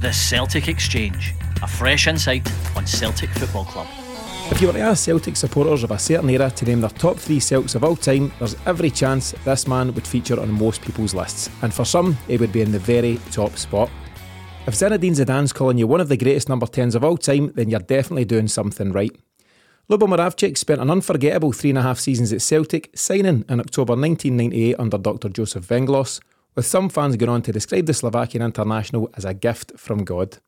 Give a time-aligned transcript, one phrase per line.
[0.00, 3.86] The Celtic Exchange, a fresh insight on Celtic Football Club.
[4.50, 7.16] If you were to ask Celtic supporters of a certain era to name their top
[7.16, 11.14] three Celtics of all time, there's every chance this man would feature on most people's
[11.14, 13.88] lists, and for some, it would be in the very top spot.
[14.66, 17.70] If Zinedine Zidane's calling you one of the greatest number 10s of all time, then
[17.70, 19.12] you're definitely doing something right.
[19.88, 23.92] Lubo Moravcik spent an unforgettable three and a half seasons at Celtic, signing in October
[23.92, 25.28] 1998 under Dr.
[25.28, 26.20] Joseph Venglos,
[26.54, 30.38] with some fans going on to describe the Slovakian international as a gift from God.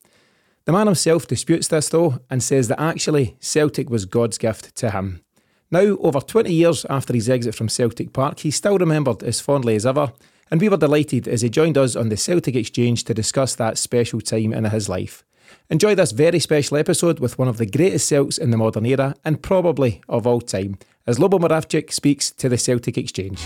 [0.64, 4.90] The man himself disputes this though and says that actually Celtic was God's gift to
[4.90, 5.22] him.
[5.70, 9.74] Now, over 20 years after his exit from Celtic Park, he's still remembered as fondly
[9.74, 10.12] as ever,
[10.50, 13.78] and we were delighted as he joined us on the Celtic Exchange to discuss that
[13.78, 15.24] special time in his life.
[15.68, 19.14] Enjoy this very special episode with one of the greatest Celts in the modern era
[19.24, 23.44] and probably of all time, as Lubo Moravcik speaks to the Celtic Exchange.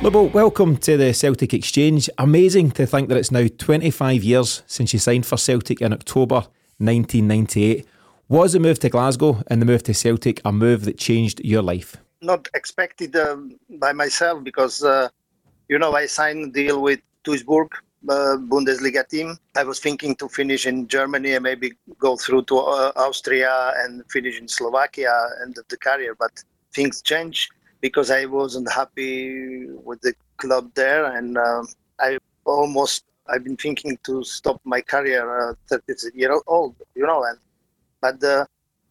[0.00, 2.08] Lubo, welcome to the Celtic Exchange.
[2.18, 6.46] Amazing to think that it's now 25 years since you signed for Celtic in October
[6.78, 7.84] 1998.
[8.28, 11.62] Was the move to Glasgow and the move to Celtic a move that changed your
[11.62, 11.96] life?
[12.22, 15.08] Not expected um, by myself because, uh,
[15.68, 17.72] you know, I signed a deal with Duisburg,
[18.08, 19.36] uh, Bundesliga team.
[19.56, 24.08] I was thinking to finish in Germany and maybe go through to uh, Austria and
[24.08, 27.50] finish in Slovakia end of the career, but things changed
[27.80, 31.68] because I wasn't happy with the club there, and um,
[32.00, 37.24] I almost I've been thinking to stop my career at 30 year old, you know.
[37.24, 37.38] And
[38.00, 38.44] but uh,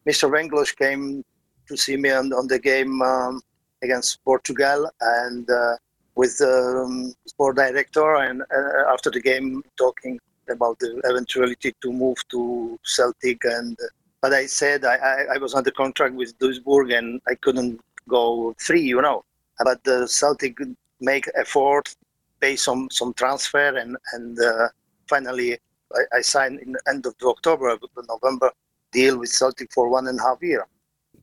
[0.06, 0.30] Mr.
[0.30, 1.24] Venglos came
[1.66, 3.40] to see me on, on the game um,
[3.82, 5.76] against Portugal, and uh,
[6.14, 11.92] with the um, sport director, and uh, after the game talking about the eventuality to
[11.92, 13.76] move to Celtic and.
[14.22, 18.54] but I said I, I, I was under contract with Duisburg and I couldn't go
[18.60, 19.24] three, you know.
[19.62, 20.58] But the Celtic
[21.00, 21.94] make effort,
[22.40, 24.68] pay some some transfer, and and uh,
[25.06, 25.58] finally
[25.94, 27.76] I, I signed in the end of October,
[28.08, 28.50] November
[28.92, 30.66] deal with Celtic for one and a half year.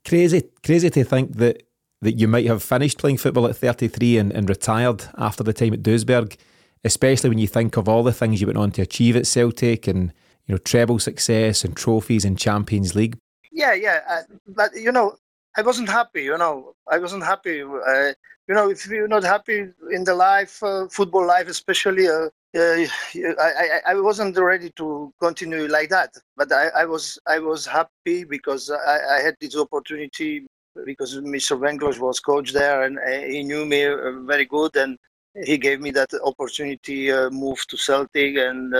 [0.05, 1.63] Crazy, crazy to think that
[2.01, 5.73] that you might have finished playing football at 33 and, and retired after the time
[5.73, 6.37] at Duisburg,
[6.83, 9.87] especially when you think of all the things you went on to achieve at Celtic
[9.87, 10.13] and
[10.45, 13.17] you know treble success and trophies and Champions League.
[13.51, 15.15] Yeah, yeah, uh, but you know
[15.57, 16.73] I wasn't happy, you know.
[16.89, 17.61] I wasn't happy.
[17.61, 18.11] Uh,
[18.47, 22.85] you know, if you're not happy in the life, uh, football life especially, uh, uh
[23.39, 26.13] I, I, I wasn't ready to continue like that.
[26.35, 30.45] But I, I was I was happy because I, I had this opportunity
[30.85, 31.57] because Mr.
[31.57, 34.97] Venglos was coach there and uh, he knew me uh, very good and
[35.45, 38.75] he gave me that opportunity move to Celtic and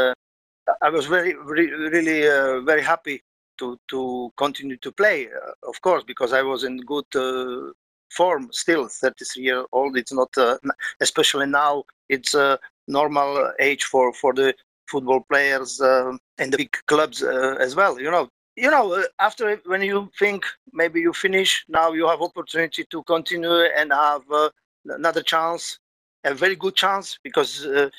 [0.81, 2.21] I was very really, really
[2.65, 3.21] very happy
[3.57, 7.71] to to continue to play, uh, of course, because I was in good uh,
[8.11, 8.87] form still.
[8.87, 9.97] 33 year old.
[9.97, 10.57] It's not, uh,
[11.01, 11.83] especially now.
[12.09, 14.53] It's a normal age for for the
[14.89, 16.19] football players and
[16.53, 17.99] the big clubs as well.
[17.99, 22.85] You know, you know after when you think maybe you finish now you have opportunity
[22.89, 24.49] to continue and have uh,
[24.85, 25.79] another chance
[26.23, 27.89] a very good chance because uh,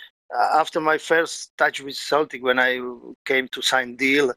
[0.55, 2.81] after my first touch with celtic when i
[3.25, 4.35] came to sign deal uh,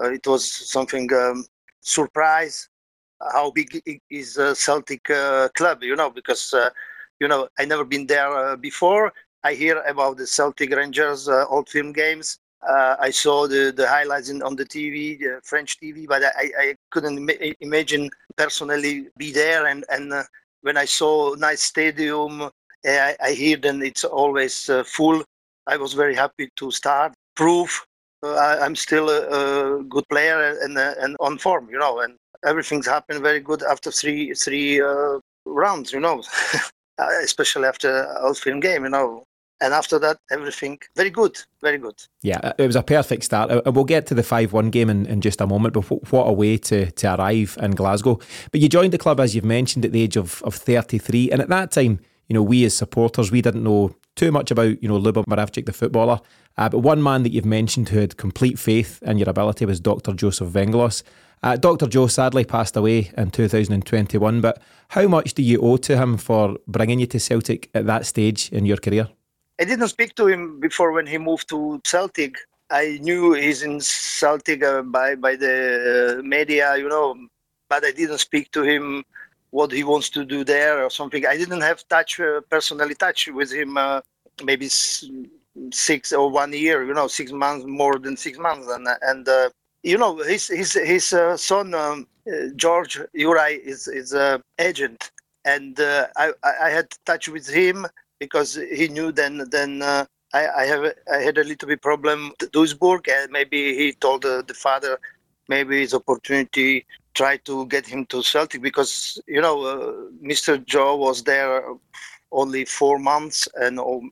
[0.00, 1.44] it was something um,
[1.80, 2.68] surprise
[3.32, 6.70] how big is a Celtic uh, club, you know, because uh,
[7.20, 9.12] you know I never been there before.
[9.44, 12.38] I hear about the Celtic Rangers Old Firm games.
[12.66, 16.50] Uh, I saw the, the highlights in, on the TV, the French TV, but I,
[16.58, 19.66] I couldn't Im- imagine personally be there.
[19.66, 20.22] And, and uh,
[20.62, 22.50] when I saw nice stadium,
[22.86, 25.22] I, I hear then it's always uh, full.
[25.66, 27.86] I was very happy to start, prove
[28.24, 32.86] I, am still a, a, good player and and on form, you know, and everything's
[32.86, 36.22] happened very good after three three uh, rounds, you know,
[36.98, 39.24] uh, especially after Old Firm game, you know.
[39.60, 41.94] and after that, everything very good, very good.
[42.22, 43.50] Yeah, it was a perfect start.
[43.50, 45.84] And uh, we'll get to the 5 1 game in, in just a moment, but
[46.12, 48.18] what a way to, to arrive in Glasgow.
[48.50, 51.30] But you joined the club, as you've mentioned, at the age of, of 33.
[51.30, 54.82] And at that time, you know, we as supporters, we didn't know too much about,
[54.82, 56.20] you know, Lubo Moravcik, the footballer.
[56.56, 59.80] Uh, but one man that you've mentioned who had complete faith in your ability was
[59.80, 60.12] Dr.
[60.12, 61.02] Joseph Venglos.
[61.42, 61.86] Uh, Dr.
[61.86, 66.56] Joe sadly passed away in 2021, but how much do you owe to him for
[66.66, 69.08] bringing you to Celtic at that stage in your career?
[69.60, 72.36] I didn't speak to him before when he moved to Celtic.
[72.70, 77.14] I knew he's in Celtic uh, by by the uh, media, you know,
[77.68, 79.04] but I didn't speak to him
[79.54, 81.24] what he wants to do there or something.
[81.24, 83.76] I didn't have touch uh, personally touch with him.
[83.76, 84.00] Uh,
[84.42, 84.68] maybe
[85.72, 89.48] six or one year, you know, six months more than six months, and and uh,
[89.82, 92.06] you know his his his uh, son um,
[92.56, 95.12] George Uri is is a agent,
[95.44, 95.78] and
[96.22, 96.32] I
[96.66, 97.86] I had touch with him
[98.18, 102.32] because he knew then then uh, I, I have I had a little bit problem
[102.40, 104.98] with Duisburg and maybe he told uh, the father
[105.48, 110.64] maybe his opportunity try to get him to Celtic because you know uh, Mr.
[110.64, 111.62] Joe was there
[112.32, 114.10] only four months and um,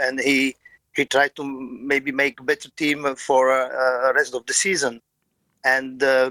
[0.00, 0.56] and he
[0.94, 5.00] he tried to maybe make better team for uh, rest of the season
[5.64, 6.30] and uh,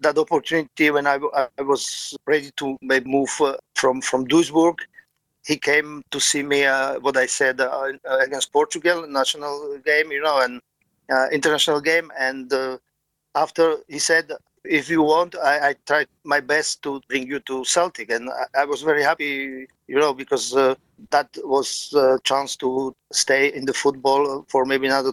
[0.00, 1.18] that opportunity when I,
[1.58, 4.78] I was ready to move uh, from from Duisburg
[5.46, 10.22] he came to see me uh, what I said uh, against Portugal national game, you
[10.22, 10.60] know, and
[11.10, 12.10] uh, international game.
[12.18, 12.78] And uh,
[13.34, 14.30] after he said,
[14.64, 18.62] "If you want, I, I, tried my best to bring you to Celtic," and I,
[18.62, 20.74] I was very happy, you know, because uh,
[21.10, 25.12] that was a chance to stay in the football for maybe another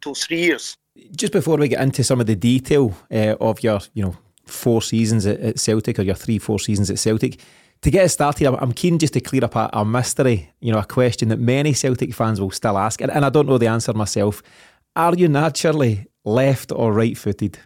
[0.00, 0.76] two, three years.
[1.16, 4.82] Just before we get into some of the detail uh, of your, you know, four
[4.82, 7.40] seasons at, at Celtic or your three, four seasons at Celtic
[7.82, 10.78] to get us started, I'm keen just to clear up a, a, mystery, you know,
[10.78, 13.68] a question that many Celtic fans will still ask, and, and I don't know the
[13.68, 14.42] answer myself.
[14.96, 17.58] Are you naturally left or right footed?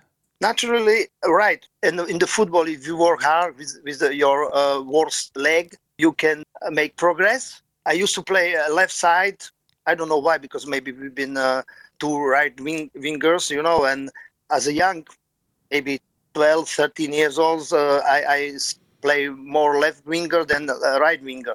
[0.43, 1.65] Naturally, right.
[1.85, 6.11] and in the football, if you work hard with, with your uh, worst leg, you
[6.11, 7.63] can uh, make progress.
[7.87, 9.41] I used to play uh, left side.
[9.87, 11.63] I don't know why, because maybe we've been uh,
[12.01, 14.11] two right wing, wingers, you know, and
[14.51, 15.07] as a young,
[15.71, 16.01] maybe
[16.35, 18.53] 12, 13 years old, uh, I, I
[19.01, 21.55] play more left winger than right winger.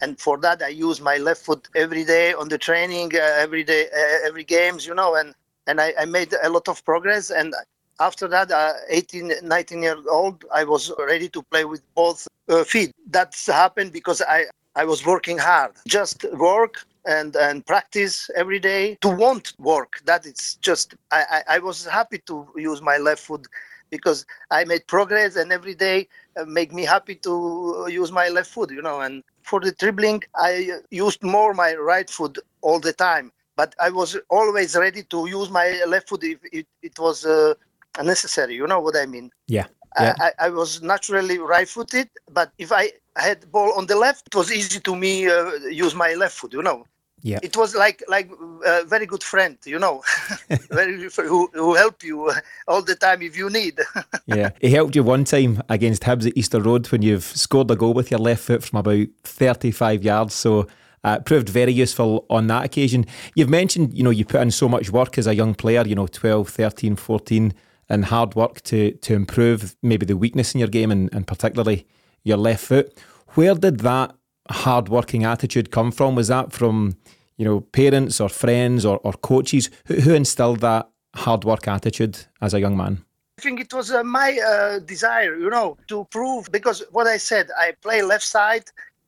[0.00, 3.64] And for that, I use my left foot every day on the training, uh, every
[3.64, 5.34] day, uh, every games, you know, and,
[5.66, 7.30] and I, I, made a lot of progress.
[7.30, 7.54] And
[8.00, 12.64] after that, uh, 18, 19 years old, I was ready to play with both uh,
[12.64, 12.92] feet.
[13.08, 18.96] That's happened because I, I was working hard, just work and, and practice every day
[19.02, 20.00] to want work.
[20.04, 23.46] That it's just, I, I, I was happy to use my left foot
[23.90, 28.50] because I made progress and every day uh, make me happy to use my left
[28.50, 29.00] foot, you know.
[29.00, 33.30] And for the dribbling, I used more my right foot all the time.
[33.56, 37.54] But I was always ready to use my left foot if it, it was uh,
[38.02, 38.54] necessary.
[38.54, 39.30] You know what I mean?
[39.46, 39.66] Yeah.
[40.00, 40.14] yeah.
[40.18, 44.52] I, I was naturally right-footed, but if I had ball on the left, it was
[44.52, 46.52] easy to me uh, use my left foot.
[46.52, 46.86] You know.
[47.24, 47.38] Yeah.
[47.42, 48.30] It was like like
[48.66, 50.02] a very good friend, you know,
[50.70, 52.30] very who who help you
[52.68, 53.80] all the time if you need.
[54.26, 57.76] yeah, he helped you one time against Hibs at Easter Road when you've scored a
[57.76, 60.34] goal with your left foot from about 35 yards.
[60.34, 60.66] So
[61.02, 63.06] uh, proved very useful on that occasion.
[63.34, 65.94] You've mentioned, you know, you put in so much work as a young player, you
[65.94, 67.54] know, 12, 13, 14,
[67.88, 71.86] and hard work to to improve maybe the weakness in your game and, and particularly
[72.22, 72.98] your left foot.
[73.34, 74.14] Where did that
[74.50, 76.14] hard working attitude come from?
[76.14, 76.96] Was that from
[77.36, 79.70] you know, parents or friends or, or coaches?
[79.86, 83.04] Who, who instilled that hard work attitude as a young man?
[83.38, 87.16] I think it was uh, my uh, desire, you know, to prove because what I
[87.16, 88.64] said, I play left side,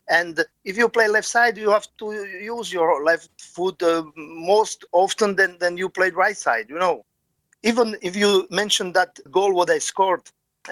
[0.09, 4.85] and if you play left side, you have to use your left foot uh, most
[4.92, 7.04] often than, than you played right side, you know.
[7.66, 10.23] Even if you mentioned that goal, what I scored,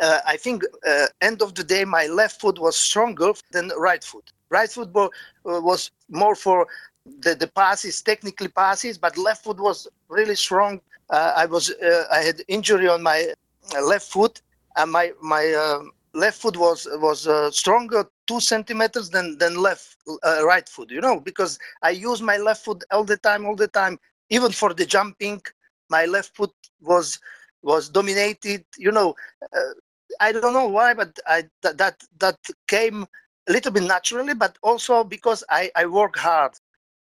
[0.01, 4.05] uh, I think uh, end of the day, my left foot was stronger than right
[4.05, 4.33] foot.
[4.49, 5.09] Right foot uh,
[5.45, 6.69] was more for
[7.25, 10.81] the, the passes, technically passes, but left foot was really strong.
[11.11, 13.35] Uh, I was uh, I had injury on my
[13.83, 14.41] left foot,
[14.77, 15.83] and my my uh,
[16.13, 19.97] left foot was was uh, stronger two centimeters than than left
[20.45, 20.91] right foot.
[20.93, 23.99] You know, because I use my left foot all the time, all the time.
[24.31, 25.43] Even for the jumping,
[25.91, 26.53] my left foot
[26.85, 27.19] was
[27.63, 28.65] was dominated.
[28.77, 29.15] You know,
[30.21, 32.39] I don't know why, but I that that, that
[32.69, 33.07] came
[33.49, 36.53] a little bit naturally, but also because I, I work hard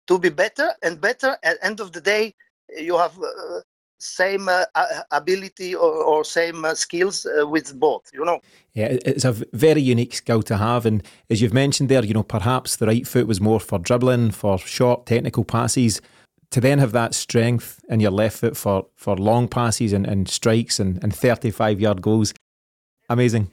[0.06, 1.36] to be better and better.
[1.42, 2.34] At end of the day,
[2.76, 3.60] you have uh,
[3.98, 4.64] same uh,
[5.10, 8.10] ability or, or same uh, skills uh, with both.
[8.12, 8.40] You know.
[8.74, 12.22] Yeah, it's a very unique skill to have, and as you've mentioned there, you know,
[12.22, 16.00] perhaps the right foot was more for dribbling, for short technical passes.
[16.50, 20.28] To then have that strength in your left foot for, for long passes and, and
[20.28, 22.32] strikes and, and 35 yard goals,
[23.08, 23.50] amazing.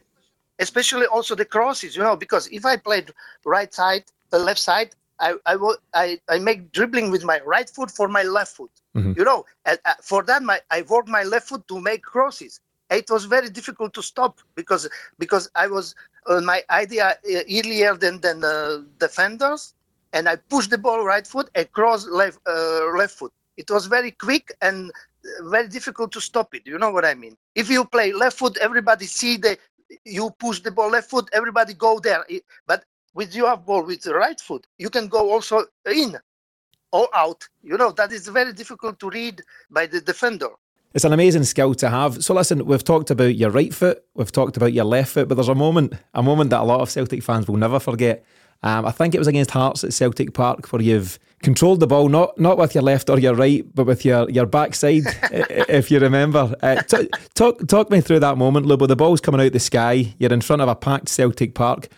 [0.60, 3.12] Especially also the crosses, you know, because if I played
[3.46, 5.58] right side, the left side, I, I,
[5.94, 8.72] I, I make dribbling with my right foot for my left foot.
[8.96, 9.14] Mm-hmm.
[9.18, 12.60] You know, uh, for that, my, I work my left foot to make crosses.
[12.90, 15.96] It was very difficult to stop because because I was
[16.28, 19.74] uh, my idea uh, earlier than than uh, defenders,
[20.14, 23.32] and I push the ball right foot and cross left uh, left foot.
[23.58, 24.92] It was very quick and
[25.44, 26.66] very difficult to stop it.
[26.66, 27.38] You know what I mean?
[27.56, 29.58] If you play left foot, everybody see the
[30.06, 32.26] you push the ball left foot, everybody go there.
[32.66, 36.18] But with your ball with the right foot, you can go also in
[36.92, 37.48] or out.
[37.62, 40.50] You know, that is very difficult to read by the defender.
[40.94, 42.22] It's an amazing skill to have.
[42.22, 45.36] So listen, we've talked about your right foot, we've talked about your left foot, but
[45.36, 48.26] there's a moment, a moment that a lot of Celtic fans will never forget.
[48.64, 52.10] Um, I think it was against Hearts at Celtic Park where you've controlled the ball
[52.10, 56.00] not not with your left or your right, but with your your backside, if you
[56.00, 56.54] remember.
[56.62, 58.88] Uh, t- talk talk me through that moment, Lubo.
[58.88, 60.14] The ball's coming out the sky.
[60.20, 61.90] You're in front of a packed Celtic Park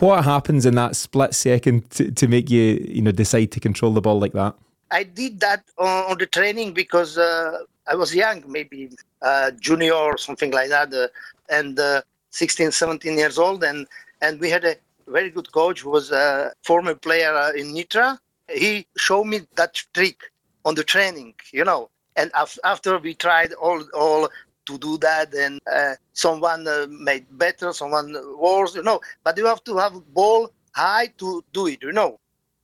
[0.00, 3.92] what happens in that split second to, to make you you know decide to control
[3.92, 4.54] the ball like that?
[4.90, 8.90] I did that on, on the training because uh, I was young, maybe
[9.22, 11.08] uh, junior or something like that, uh,
[11.48, 13.86] and uh, 16, 17 years old, and
[14.20, 14.76] and we had a
[15.12, 18.18] very good coach who was a former player uh, in Nitra.
[18.48, 20.18] He showed me that trick
[20.64, 21.90] on the training, you know.
[22.16, 22.30] And
[22.64, 24.28] after we tried all all
[24.66, 29.46] to do that and uh, someone uh, made better someone worse you know but you
[29.46, 32.18] have to have ball high to do it you know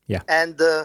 [0.06, 0.84] yeah and uh,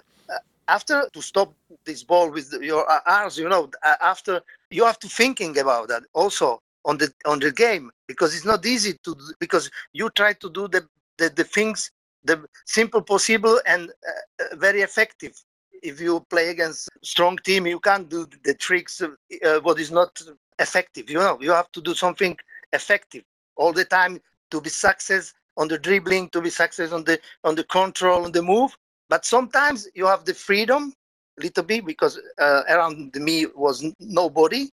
[0.67, 1.53] after to stop
[1.85, 3.69] this ball with your arms you know
[4.01, 8.45] after you have to thinking about that also on the on the game because it's
[8.45, 10.85] not easy to because you try to do the
[11.17, 11.91] the, the things
[12.23, 15.33] the simple possible and uh, very effective
[15.81, 20.21] if you play against strong team you can't do the tricks uh, what is not
[20.59, 21.09] effective.
[21.09, 22.37] You know, you have to do something
[22.71, 23.23] effective
[23.55, 24.19] all the time
[24.51, 28.31] to be success on the dribbling, to be success on the on the control, on
[28.31, 28.75] the move.
[29.09, 30.93] But sometimes you have the freedom,
[31.37, 34.69] little bit, because uh, around me was nobody,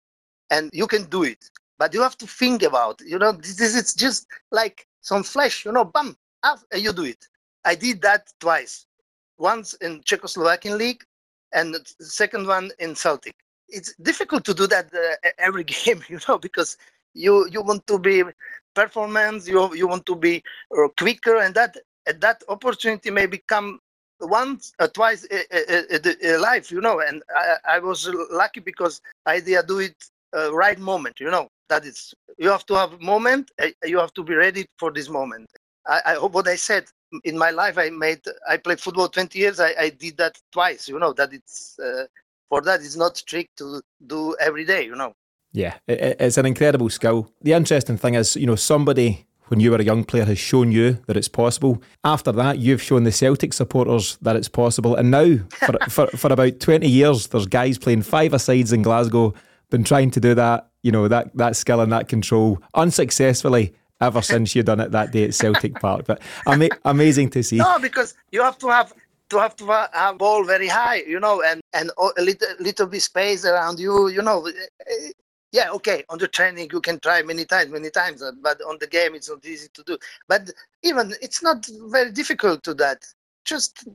[0.49, 1.49] and you can do it.
[1.77, 5.71] But you have to think about, you know, this is just like some flesh, you
[5.71, 6.17] know, bam,
[6.73, 7.27] you do it.
[7.63, 8.85] I did that twice,
[9.37, 11.03] once in Czechoslovakian league,
[11.53, 13.35] and the second one in Celtic
[13.69, 16.77] it's difficult to do that uh, every game, you know, because
[17.13, 18.23] you you want to be
[18.73, 20.43] performance, you you want to be
[20.77, 21.77] uh, quicker, and that
[22.19, 23.79] that opportunity may become
[24.21, 26.99] once or twice a, life, you know.
[26.99, 29.95] And I, I was lucky because I did do it
[30.35, 31.47] uh, right moment, you know.
[31.67, 33.49] That is, you have to have moment.
[33.59, 35.49] Uh, you have to be ready for this moment.
[35.87, 36.85] I, I hope what I said
[37.23, 37.77] in my life.
[37.77, 38.21] I made.
[38.49, 39.59] I played football 20 years.
[39.59, 40.87] I, I did that twice.
[40.87, 42.05] You know that it's uh,
[42.49, 45.13] for that it's not trick to do every day you know
[45.51, 49.77] yeah it's an incredible skill the interesting thing is you know somebody when you were
[49.77, 53.53] a young player has shown you that it's possible after that you've shown the celtic
[53.53, 58.01] supporters that it's possible and now for, for, for about 20 years there's guys playing
[58.01, 59.33] five asides in glasgow
[59.69, 64.21] been trying to do that you know that that skill and that control unsuccessfully ever
[64.21, 66.05] since you done it that day at Celtic Park.
[66.05, 67.57] But ama- amazing to see.
[67.57, 68.93] No, because you have to have
[69.29, 73.01] to have to have ball very high, you know, and and a little little bit
[73.01, 74.47] space around you, you know.
[75.51, 76.03] Yeah, okay.
[76.09, 79.15] On the training, you can try many times, many times, uh, but on the game,
[79.15, 79.97] it's not easy to do.
[80.27, 80.51] But
[80.83, 83.05] even it's not very difficult to that.
[83.45, 83.87] Just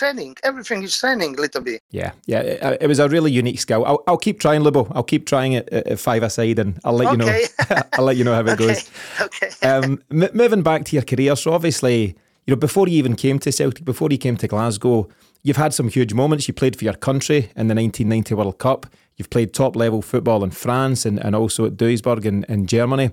[0.00, 0.36] training.
[0.42, 1.82] Everything is training a little bit.
[1.90, 2.40] Yeah, yeah.
[2.40, 3.84] It, it was a really unique skill.
[3.84, 4.90] I'll, I'll keep trying, Lubo.
[4.94, 7.12] I'll keep trying it at, five aside, and I'll let okay.
[7.12, 7.82] you know.
[7.92, 8.66] I'll let you know how it okay.
[8.66, 8.90] goes.
[9.20, 9.50] Okay.
[9.68, 12.16] Um, m- moving back to your career, so obviously
[12.46, 15.08] you know, before you even came to Celtic, before you came to Glasgow,
[15.42, 16.48] you've had some huge moments.
[16.48, 18.86] You played for your country in the 1990 World Cup.
[19.16, 23.10] You've played top level football in France and, and also at Duisburg in, in Germany.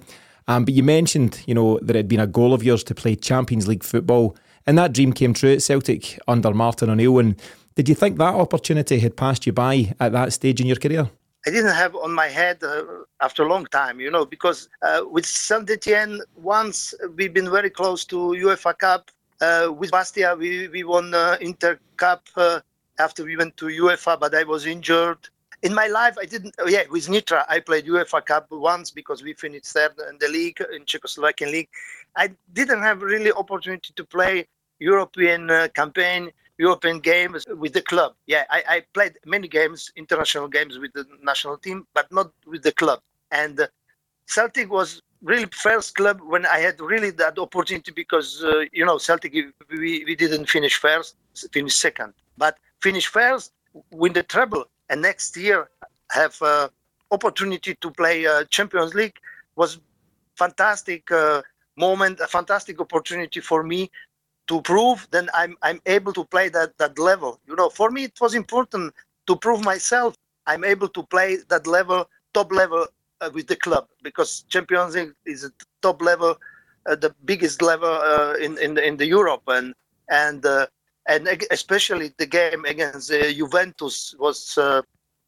[0.48, 2.96] Um, but you mentioned, you know, that it had been a goal of yours to
[2.96, 4.38] play Champions League football.
[4.68, 7.20] And that dream came true at Celtic under Martin O'Neill.
[7.20, 7.42] And
[7.76, 11.10] did you think that opportunity had passed you by at that stage in your career?
[11.46, 12.84] I didn't have on my head uh,
[13.22, 17.70] after a long time, you know, because uh, with Saint Etienne, once we've been very
[17.70, 19.10] close to UEFA Cup,
[19.40, 22.60] uh, with Bastia, we, we won uh, Inter Cup uh,
[23.00, 25.20] after we went to UEFA, but I was injured.
[25.64, 26.56] In my life, I didn't.
[26.60, 30.28] Oh yeah, with Nitra, I played UEFA Cup once because we finished third in the
[30.28, 31.70] league in Czechoslovakian league.
[32.16, 34.48] I didn't have really opportunity to play
[34.80, 38.14] European uh, campaign European games with the club.
[38.26, 42.64] Yeah, I, I, played many games, international games with the national team, but not with
[42.64, 43.00] the club.
[43.32, 43.68] And uh,
[44.26, 48.98] Celtic was really first club when I had really that opportunity because uh, you know
[48.98, 51.16] Celtic we, we didn't finish first,
[51.52, 53.54] finish second, but finish first,
[53.92, 55.70] win the treble, and next year
[56.12, 56.70] have uh,
[57.12, 59.18] opportunity to play uh, Champions League
[59.56, 59.80] was
[60.36, 61.42] fantastic uh,
[61.76, 63.92] moment, a fantastic opportunity for me
[64.48, 67.40] to prove then I'm I'm able to play that that level.
[67.48, 68.94] You know, for me it was important
[69.28, 70.16] to prove myself.
[70.46, 72.88] I'm able to play that level, top level
[73.22, 75.52] uh, with the club because Champions League is a
[75.82, 76.38] top level,
[76.86, 79.74] uh, the biggest level uh, in in in the Europe and
[80.10, 80.68] and uh,
[81.08, 84.82] and especially the game against uh, Juventus was uh,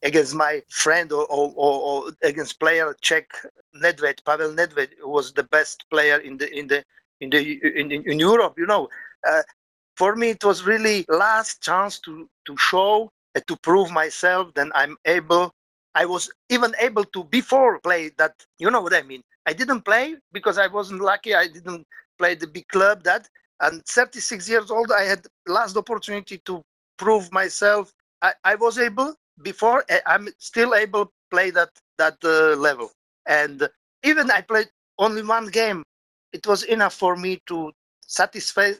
[0.03, 3.29] against my friend or, or, or, against player Czech
[3.75, 6.83] Nedved Pavel Nedved was the best player in the in the
[7.21, 8.55] in the in, in Europe.
[8.57, 8.89] You know,
[9.27, 9.43] Uh,
[9.95, 14.53] for me it was really last chance to to show and to prove myself.
[14.55, 15.53] Then I'm able
[15.95, 18.33] I was even able to before play that.
[18.59, 19.21] You know what I mean?
[19.45, 21.33] I didn't play because I wasn't lucky.
[21.35, 21.85] I didn't
[22.17, 23.27] play the big club that.
[23.61, 26.61] And 36 years old, I had last opportunity to
[26.97, 27.91] prove myself.
[28.21, 29.83] I, I was able before.
[29.89, 32.91] Uh, I'm still able to play that that uh, level.
[33.27, 33.67] And
[34.03, 35.83] even I played only one game.
[36.31, 37.71] It was enough for me to
[38.05, 38.73] satisfy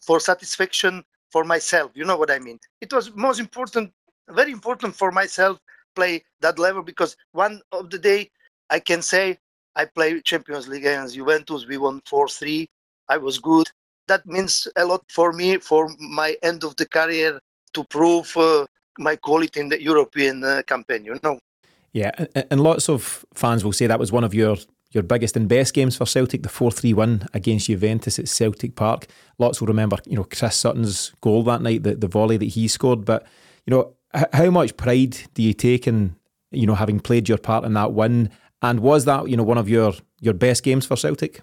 [0.00, 1.90] for satisfaction for myself.
[1.94, 2.58] You know what I mean?
[2.80, 3.92] It was most important,
[4.28, 5.58] very important for myself
[5.94, 8.30] play that level because one of the day
[8.70, 9.38] I can say
[9.74, 11.66] I play Champions League against Juventus.
[11.66, 12.68] We won 4 3.
[13.08, 13.66] I was good.
[14.06, 17.40] That means a lot for me for my end of the career
[17.74, 18.66] to prove uh,
[18.98, 21.38] my quality in the European uh, campaign, you know.
[21.92, 22.10] Yeah,
[22.50, 24.56] and lots of fans will say that was one of your
[24.90, 28.74] your biggest and best games for Celtic, the 4 3 1 against Juventus at Celtic
[28.74, 29.06] Park.
[29.38, 32.68] Lots will remember, you know, Chris Sutton's goal that night, the, the volley that he
[32.68, 33.04] scored.
[33.04, 33.26] But,
[33.66, 33.94] you know,
[34.32, 36.16] how much pride do you take in
[36.50, 38.30] you know having played your part in that win?
[38.62, 41.42] And was that you know one of your your best games for Celtic?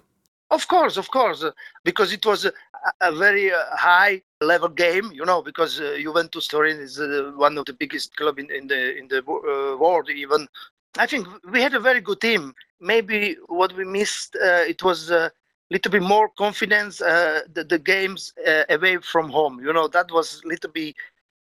[0.50, 1.50] Of course, of course, uh,
[1.84, 2.52] because it was a,
[3.00, 7.58] a very uh, high level game, you know, because uh, Juventus Turin is uh, one
[7.58, 10.08] of the biggest club in, in the in the uh, world.
[10.08, 10.46] Even
[10.98, 12.54] I think we had a very good team.
[12.80, 15.30] Maybe what we missed uh, it was a
[15.70, 16.98] little bit more confidence.
[16.98, 18.32] the, the games
[18.68, 20.94] away from home, you know, that was a little bit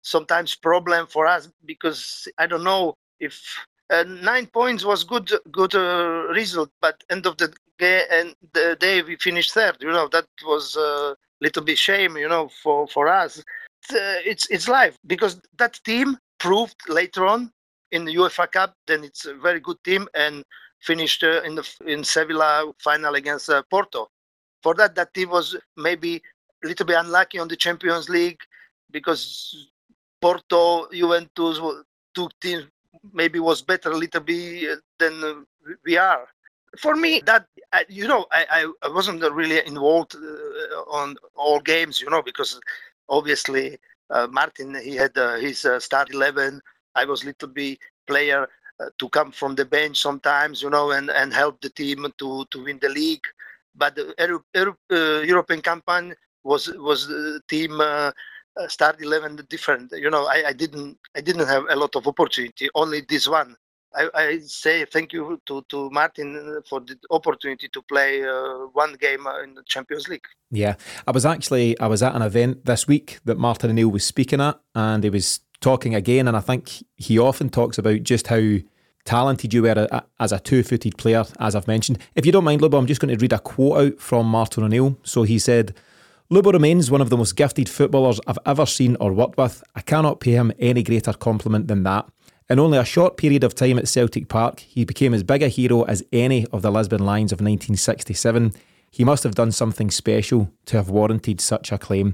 [0.01, 3.41] sometimes problem for us because I don't know if
[3.89, 8.77] uh, nine points was good good uh, result, but end of the day and the
[8.79, 9.77] day we finished third.
[9.81, 12.17] You know that was a little bit shame.
[12.17, 17.51] You know for for us, uh, it's it's life because that team proved later on
[17.91, 18.75] in the UEFA Cup.
[18.87, 20.43] Then it's a very good team and
[20.81, 24.09] finished uh, in the in Sevilla final against uh, Porto.
[24.63, 26.21] For that, that team was maybe
[26.63, 28.39] a little bit unlucky on the Champions League
[28.91, 29.69] because
[30.21, 31.59] Porto, Juventus,
[32.13, 32.65] two teams
[33.13, 35.45] maybe was better a little bit uh, than
[35.85, 36.27] we are.
[36.79, 37.45] For me, that
[37.89, 40.19] you know, I, I wasn't really involved uh,
[40.89, 42.59] on all games, you know, because
[43.09, 43.77] obviously
[44.09, 46.61] uh, Martin he had uh, his uh, start eleven.
[46.97, 48.47] I was little bit player
[48.79, 52.45] uh, to come from the bench sometimes, you know, and, and help the team to
[52.51, 53.27] to win the league.
[53.75, 58.11] But the European campaign was was the team uh,
[58.67, 62.69] start 11 different you know I, I didn't i didn't have a lot of opportunity
[62.73, 63.55] only this one
[63.95, 68.93] I, I say thank you to, to Martin for the opportunity to play uh, one
[68.95, 70.27] game uh, in the Champions League.
[70.51, 70.75] Yeah,
[71.07, 74.41] I was actually I was at an event this week that Martin O'Neill was speaking
[74.41, 78.57] at, and he was talking again, and I think he often talks about just how
[79.05, 81.99] talented you were as a two-footed player, as I've mentioned.
[82.15, 84.63] If you don't mind, Lubo, I'm just going to read a quote out from Martin
[84.63, 84.97] O'Neill.
[85.03, 85.73] So he said.
[86.29, 89.63] Lubo remains one of the most gifted footballers I've ever seen or worked with.
[89.75, 92.05] I cannot pay him any greater compliment than that.
[92.49, 95.47] In only a short period of time at Celtic Park, he became as big a
[95.47, 98.53] hero as any of the Lisbon Lions of 1967.
[98.91, 102.13] He must have done something special to have warranted such a claim.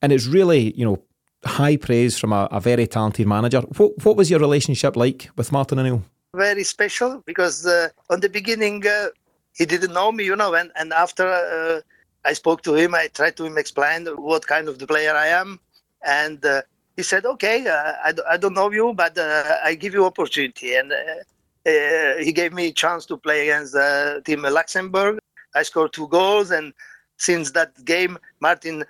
[0.00, 1.02] And it's really, you know,
[1.44, 3.60] high praise from a, a very talented manager.
[3.76, 6.02] What, what was your relationship like with Martin O'Neill?
[6.34, 9.08] Very special because uh, on the beginning, uh,
[9.54, 11.26] he didn't know me, you know, and, and after.
[11.26, 11.80] Uh,
[12.24, 12.94] I spoke to him.
[12.94, 15.60] I tried to him explain what kind of the player I am,
[16.04, 16.62] and uh,
[16.96, 20.74] he said, "Okay, uh, I, I don't know you, but uh, I give you opportunity."
[20.74, 20.92] And
[22.18, 23.76] he gave me a chance to play against
[24.26, 25.18] team Luxembourg.
[25.54, 26.74] I scored two goals, and
[27.16, 28.84] since that game, Martin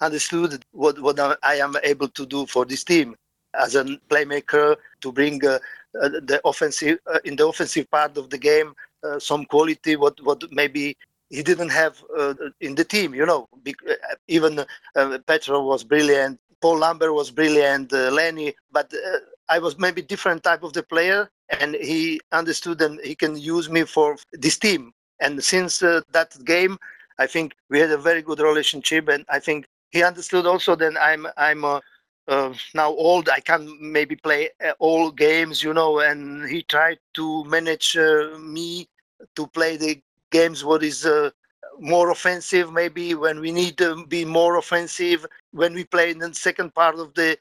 [0.00, 3.16] understood what what I am able to do for this team
[3.54, 5.58] as a playmaker to bring uh,
[5.92, 8.74] the offensive in the offensive part of the game
[9.18, 10.96] some quality what what maybe
[11.34, 13.14] he didn't have uh, in the team.
[13.14, 13.94] You know, uh,
[14.28, 14.64] even
[14.96, 16.38] uh, Petro was brilliant.
[16.60, 20.82] Paul Lambert was brilliant, uh, Lenny, but uh, I was maybe different type of the
[20.82, 21.28] player,
[21.60, 24.92] and he understood and he can use me for this team.
[25.20, 26.78] And since uh, that game,
[27.18, 30.94] I think we had a very good relationship, and I think he understood also that
[31.00, 31.80] I'm I'm uh,
[32.26, 33.28] uh, now old.
[33.28, 38.36] I can maybe play uh, all games, you know, and he tried to manage uh,
[38.40, 38.88] me
[39.36, 40.02] to play the
[40.32, 41.30] games what is uh,
[41.78, 46.34] more offensive maybe when we need to be more offensive when we play in the
[46.34, 47.38] second part of the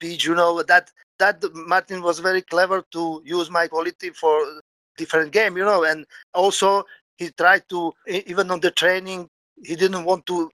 [0.00, 4.40] pitch you know that that martin was very clever to use my quality for
[4.96, 6.84] different game you know and also
[7.16, 9.28] he tried to even on the training
[9.64, 10.50] he didn't want to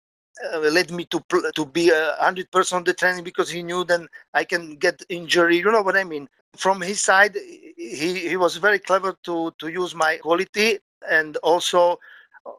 [0.53, 1.21] uh, let me to
[1.55, 5.03] to be a hundred percent on the training because he knew then I can get
[5.09, 5.57] injury.
[5.59, 6.29] You know what I mean?
[6.57, 7.37] From his side,
[7.77, 11.99] he he was very clever to to use my quality and also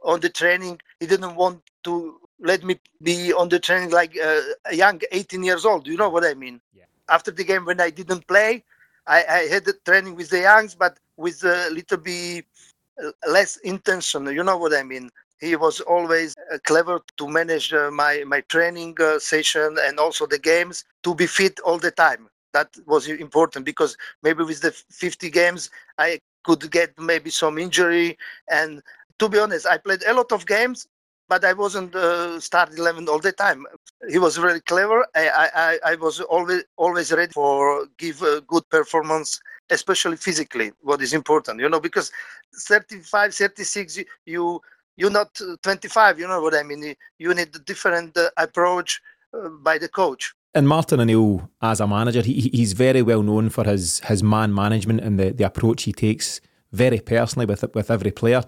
[0.04, 4.42] on the training he didn't want to let me be on the training like uh,
[4.66, 5.88] a young 18 years old.
[5.88, 6.62] You know what I mean?
[6.74, 6.86] Yeah.
[7.10, 8.64] After the game when I didn't play,
[9.08, 12.46] I, I had the training with the youngs, but with a little bit
[13.04, 14.26] uh, less intention.
[14.28, 15.10] You know what I mean?
[15.40, 20.40] he was always clever to manage uh, my my training uh, session and also the
[20.40, 22.28] games to be fit all the time.
[22.54, 28.18] That was important because maybe with the 50 games i could get maybe some injury.
[28.50, 28.82] And
[29.20, 30.88] to be honest i played a lot of games
[31.30, 33.66] but i wasn't uh, start 11 all the time.
[34.10, 35.06] He was very clever.
[35.16, 41.02] I i, I was always always ready for give a good performance especially physically what
[41.02, 42.12] is important you know because
[42.56, 44.62] 35 36 you
[44.98, 49.02] you're not uh, 25 you know what i mean you need a different uh, approach
[49.34, 53.50] uh, by the coach and Martin O'Neill, as a manager, he, he's very well known
[53.50, 57.92] for his his man management and the, the approach he takes very personally with with
[57.92, 58.42] every player.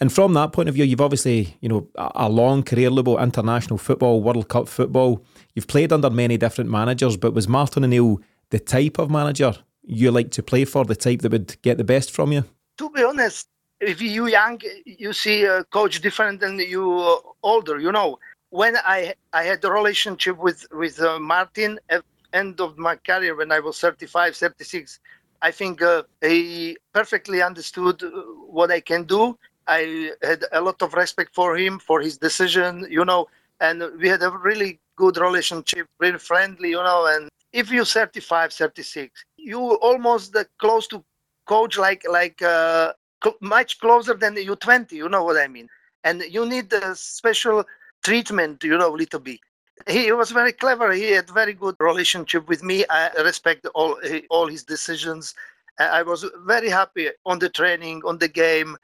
[0.00, 3.76] And from that point of view, you've obviously, you know, a long career, Lubo, international
[3.76, 5.22] football, World Cup football.
[5.54, 10.10] You've played under many different managers, but was Martin O'Neill the type of manager you
[10.10, 12.44] like to play for, the type that would get the best from you?
[12.78, 13.48] To be honest,
[13.80, 17.78] if you young, you see a coach different than you older.
[17.80, 18.18] You know,
[18.50, 23.34] when I I had a relationship with with uh, Martin at end of my career
[23.34, 25.00] when I was 35, 36,
[25.42, 28.10] I think uh, he perfectly understood uh,
[28.46, 29.36] what I can do.
[29.66, 32.86] I had a lot of respect for him for his decision.
[32.90, 33.28] You know,
[33.60, 36.70] and we had a really good relationship, really friendly.
[36.70, 41.02] You know, and if you're 35, 36, you almost uh, close to
[41.46, 42.92] coach like like uh,
[43.40, 44.92] much closer than the U20.
[44.92, 45.68] You know what I mean?
[46.04, 47.64] And you need a special
[48.02, 49.40] treatment, you know, little bit.
[49.88, 50.92] He was very clever.
[50.92, 52.84] He had very good relationship with me.
[52.90, 53.98] I respect all
[54.30, 55.34] all his decisions.
[55.78, 58.76] I was very happy on the training, on the game,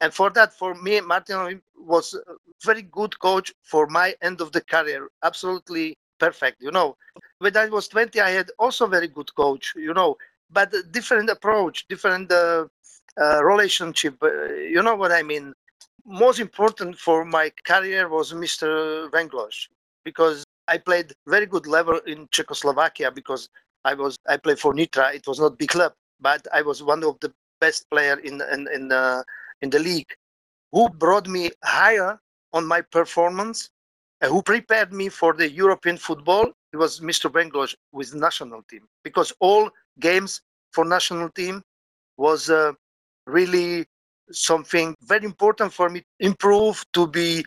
[0.00, 2.14] and for that, for me, Martin was
[2.62, 5.08] very good coach for my end of the career.
[5.22, 6.60] Absolutely perfect.
[6.60, 6.96] You know,
[7.38, 9.72] when I was 20, I had also very good coach.
[9.76, 10.16] You know,
[10.50, 12.66] but different approach, different uh,
[13.20, 14.16] uh, relationship.
[14.22, 15.52] Uh, you know what I mean?
[16.06, 19.10] Most important for my career was Mr.
[19.10, 19.68] Venglos
[20.04, 23.48] because I played very good level in Czechoslovakia because
[23.84, 25.14] I was I played for Nitra.
[25.14, 28.68] It was not big club, but I was one of the best player in in
[28.72, 29.24] in the
[29.62, 30.12] in the league.
[30.72, 32.18] Who brought me higher
[32.52, 33.70] on my performance?
[34.20, 36.52] Uh, who prepared me for the European football?
[36.72, 37.30] It was Mr.
[37.30, 40.40] Venglos with national team because all games
[40.72, 41.62] for national team
[42.16, 42.72] was uh,
[43.26, 43.86] really
[44.30, 47.44] something very important for me improve to be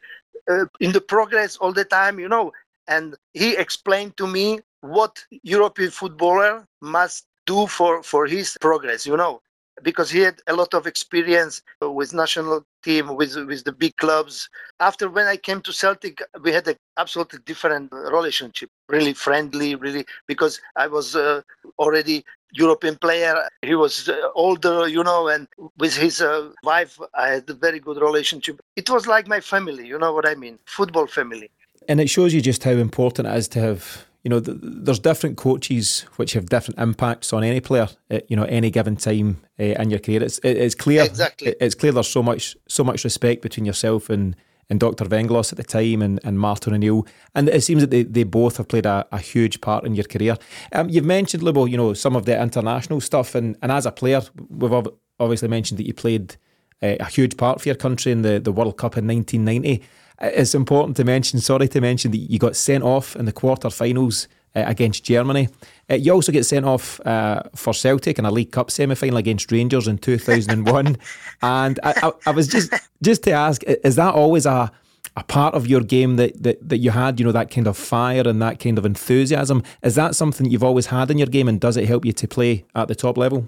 [0.49, 2.51] uh, in the progress all the time you know.
[2.87, 9.17] And he explained to me what european footballer must do for for his progress you
[9.17, 9.41] know
[9.83, 14.49] because he had a lot of experience with national team with with the big clubs.
[14.79, 18.69] After when i came to celtic we had an absolutely different relationship.
[18.89, 21.41] Really friendly really because i was uh,
[21.79, 23.35] already european player.
[23.61, 27.79] He was uh, older you know and with his uh, wife i had a very
[27.79, 28.59] good relationship.
[28.75, 30.59] It was like my family you know what i mean?
[30.65, 31.49] Football family.
[31.89, 34.99] And it shows you just how important it is to have you know, th- there's
[34.99, 39.37] different coaches which have different impacts on any player at you know any given time
[39.57, 40.21] uh, in your career.
[40.21, 41.55] It's it's clear exactly.
[41.61, 44.35] it's clear there's so much so much respect between yourself and
[44.69, 45.05] and Dr.
[45.05, 47.07] Venglos at the time and, and Martin O'Neill.
[47.35, 50.03] And it seems that they, they both have played a, a huge part in your
[50.03, 50.35] career.
[50.73, 53.33] Um, you've mentioned, Lubo, you know, some of the international stuff.
[53.33, 54.73] And, and as a player, we've
[55.21, 56.35] obviously mentioned that you played
[56.81, 59.81] uh, a huge part for your country in the, the World Cup in 1990
[60.21, 64.27] it's important to mention, sorry to mention, that you got sent off in the quarter-finals
[64.55, 65.49] uh, against Germany.
[65.89, 69.51] Uh, you also get sent off uh, for Celtic in a League Cup semi-final against
[69.51, 70.97] Rangers in 2001.
[71.41, 74.71] and I, I, I, was just just to ask, is that always a
[75.15, 77.75] a part of your game that, that, that you had, you know, that kind of
[77.75, 79.63] fire and that kind of enthusiasm.
[79.81, 82.27] Is that something you've always had in your game and does it help you to
[82.27, 83.47] play at the top level?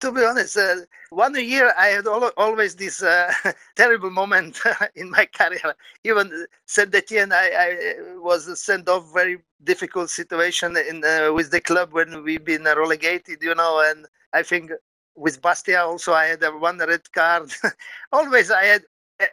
[0.00, 0.76] To be honest, uh,
[1.10, 3.32] one year I had always this uh,
[3.76, 4.60] terrible moment
[4.94, 5.74] in my career.
[6.04, 11.60] Even Saint Etienne, I, I, was sent off very difficult situation in uh, with the
[11.60, 14.72] club when we've been relegated, you know, and I think
[15.16, 17.50] with Bastia also I had one red card.
[18.12, 18.82] always I had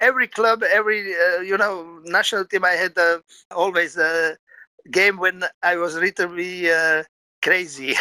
[0.02, 2.66] every club, every uh, you know national team.
[2.66, 3.20] I had uh,
[3.52, 4.38] always a
[4.92, 7.04] game when I was literally uh,
[7.44, 7.96] crazy.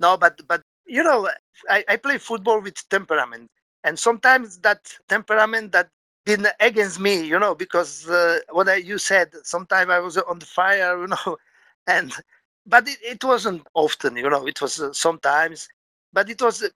[0.00, 1.28] no, but but you know
[1.70, 3.50] I, I play football with temperament,
[3.84, 5.90] and sometimes that temperament that
[6.26, 9.30] been against me, you know, because uh, what I, you said.
[9.44, 11.38] Sometimes I was on the fire, you know,
[11.86, 12.12] and
[12.66, 14.46] but it, it wasn't often, you know.
[14.46, 15.68] It was uh, sometimes
[16.12, 16.68] but it was uh,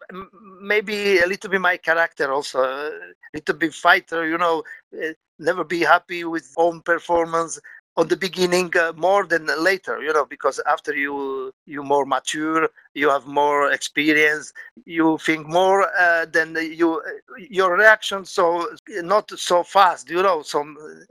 [0.61, 2.90] maybe a little bit my character also a
[3.35, 4.62] little bit fighter you know
[5.03, 7.61] uh, never be happy with own performance
[7.97, 12.69] on the beginning uh, more than later you know because after you you more mature
[12.95, 14.53] you have more experience
[14.85, 17.01] you think more uh, than you
[17.39, 18.69] your reaction so
[19.03, 20.65] not so fast you know so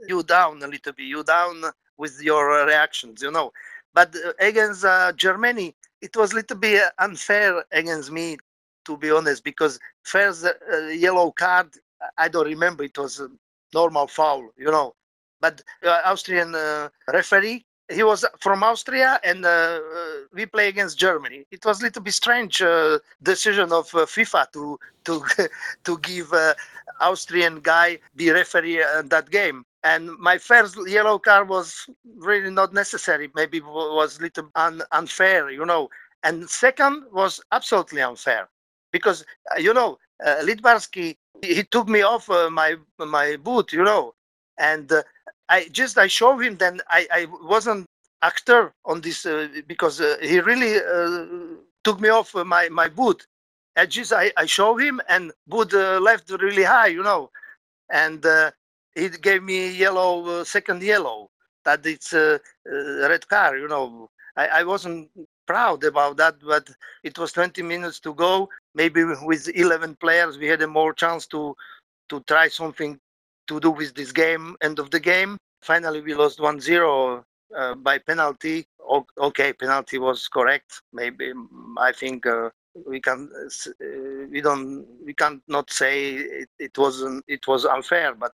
[0.08, 1.62] you down a little bit you down
[1.96, 3.50] with your reactions you know
[3.94, 8.36] but against uh, germany it was a little bit unfair against me,
[8.84, 11.68] to be honest, because first uh, yellow card,
[12.18, 12.84] I don't remember.
[12.84, 13.28] It was a
[13.72, 14.94] normal foul, you know.
[15.44, 19.80] But uh, Austrian uh, referee, he was from Austria, and uh, uh,
[20.32, 21.44] we play against Germany.
[21.50, 25.22] It was a little bit strange uh, decision of FIFA to to
[25.86, 26.32] to give
[27.00, 28.82] Austrian guy the referee
[29.14, 29.64] that game.
[29.82, 31.66] And my first yellow card was
[32.16, 33.30] really not necessary.
[33.34, 35.90] Maybe was a little un- unfair you know.
[36.22, 38.48] And second was absolutely unfair
[38.92, 43.84] because uh, you know uh, Littbarski he took me off uh, my my boot you
[43.84, 44.14] know.
[44.58, 45.02] And uh,
[45.48, 47.86] I just I showed him then I, I wasn't
[48.22, 50.78] actor on this uh, because uh, he really
[51.84, 53.26] took me off my my boot
[53.76, 57.30] and just I, I showed him and boot left really high you know
[57.90, 58.24] and
[58.94, 61.30] he gave me yellow, uh, second yellow,
[61.64, 64.10] that it's a red car, you know.
[64.36, 65.10] I, I wasn't
[65.46, 66.68] proud about that, but
[67.02, 68.48] it was 20 minutes to go.
[68.74, 71.56] Maybe with 11 players, we had a more chance to
[72.10, 73.00] to try something
[73.46, 75.36] to do with this game, end of the game.
[75.62, 77.22] Finally, we lost 1-0
[77.56, 78.66] uh, by penalty.
[78.80, 80.82] O- okay, penalty was correct.
[80.92, 81.32] Maybe
[81.78, 82.50] I think uh,
[82.86, 88.14] we can uh, we don't we can't not say it, it wasn't it was unfair,
[88.14, 88.32] but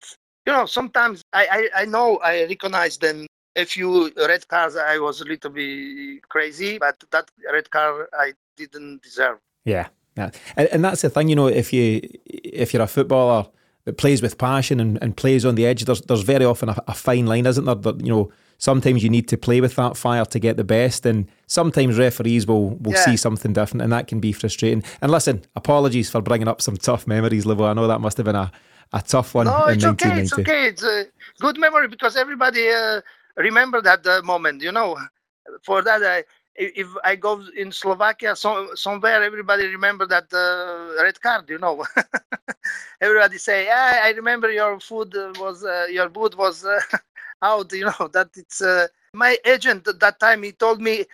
[0.46, 3.26] you know, sometimes I, I, I know I recognize them.
[3.56, 8.32] A few red cards, I was a little bit crazy, but that red card I
[8.56, 9.38] didn't deserve.
[9.64, 9.86] Yeah,
[10.16, 13.46] yeah, and, and that's the thing, you know, if you if you're a footballer
[13.84, 16.82] that plays with passion and, and plays on the edge, there's there's very often a,
[16.86, 17.74] a fine line, isn't there?
[17.74, 21.06] That you know sometimes you need to play with that fire to get the best,
[21.06, 23.04] and sometimes referees will will yeah.
[23.04, 24.82] see something different, and that can be frustrating.
[25.02, 27.68] And listen, apologies for bringing up some tough memories, Lubo.
[27.68, 28.50] I know that must have been a
[28.92, 29.46] a tough one.
[29.46, 30.20] No, it's okay.
[30.20, 30.68] It's okay.
[30.68, 31.06] It's a
[31.40, 33.00] good memory because everybody uh,
[33.36, 34.62] remember that uh, moment.
[34.62, 34.96] You know,
[35.62, 36.24] for that, I,
[36.56, 41.48] if I go in Slovakia so, somewhere, everybody remember that uh, red card.
[41.48, 41.84] You know,
[43.00, 46.80] everybody say, "Yeah, I remember your food was uh, your boot was uh,
[47.42, 48.60] out." You know that it's.
[48.62, 51.04] Uh, my agent at that time he told me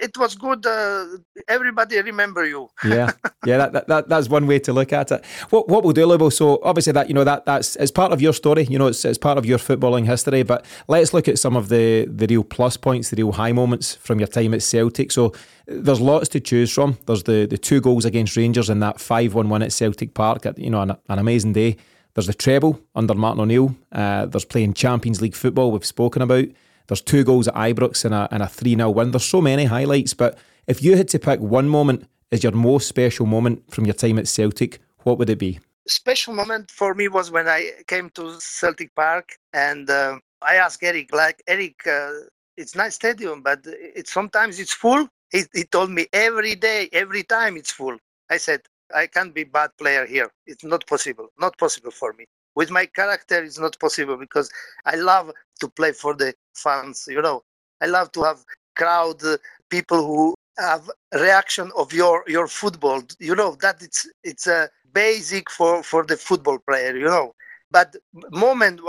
[0.00, 0.64] it was good.
[0.66, 1.06] Uh,
[1.48, 2.68] everybody remember you.
[2.84, 3.12] yeah,
[3.46, 3.58] yeah.
[3.58, 5.24] That, that, that, that's one way to look at it.
[5.50, 6.32] What what we'll do, Lubo.
[6.32, 8.64] So obviously that you know that that's it's part of your story.
[8.64, 10.42] You know, it's, it's part of your footballing history.
[10.42, 13.94] But let's look at some of the the real plus points, the real high moments
[13.94, 15.12] from your time at Celtic.
[15.12, 15.32] So
[15.66, 16.98] there's lots to choose from.
[17.06, 20.46] There's the the two goals against Rangers in that five one one at Celtic Park.
[20.46, 21.76] At, you know, an, an amazing day.
[22.14, 23.74] There's the treble under Martin O'Neill.
[23.90, 25.72] Uh, there's playing Champions League football.
[25.72, 26.46] We've spoken about.
[26.86, 29.10] There's two goals at Ibrox and a, and a 3 0 win.
[29.10, 32.88] There's so many highlights, but if you had to pick one moment as your most
[32.88, 35.60] special moment from your time at Celtic, what would it be?
[35.86, 40.82] Special moment for me was when I came to Celtic Park and uh, I asked
[40.82, 42.10] Eric, like, Eric, uh,
[42.56, 45.08] it's nice stadium, but it sometimes it's full.
[45.30, 47.96] He, he told me every day, every time it's full.
[48.30, 48.60] I said,
[48.94, 50.30] I can't be bad player here.
[50.46, 51.28] It's not possible.
[51.38, 54.50] Not possible for me with my character it's not possible because
[54.86, 57.42] i love to play for the fans you know.
[57.80, 58.44] I love to have
[58.76, 59.36] crowd uh,
[59.70, 65.50] people who have reaction of your your football you know that it's it's a basic
[65.50, 67.34] for for the football player you know.
[67.70, 67.96] But
[68.30, 68.80] moment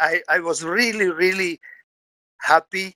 [0.00, 1.60] i i was really really
[2.40, 2.94] happy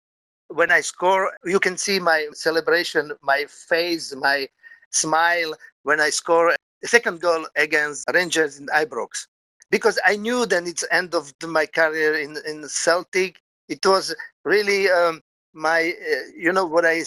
[0.49, 1.33] when i score.
[1.45, 4.49] You can see my celebration my face my
[4.91, 9.27] smile when i score second goal against rangers in ibrox
[9.71, 13.41] because I knew then it's end of the, my career in in Celtic.
[13.69, 15.23] It was really um,
[15.57, 17.03] my, uh, you know, what I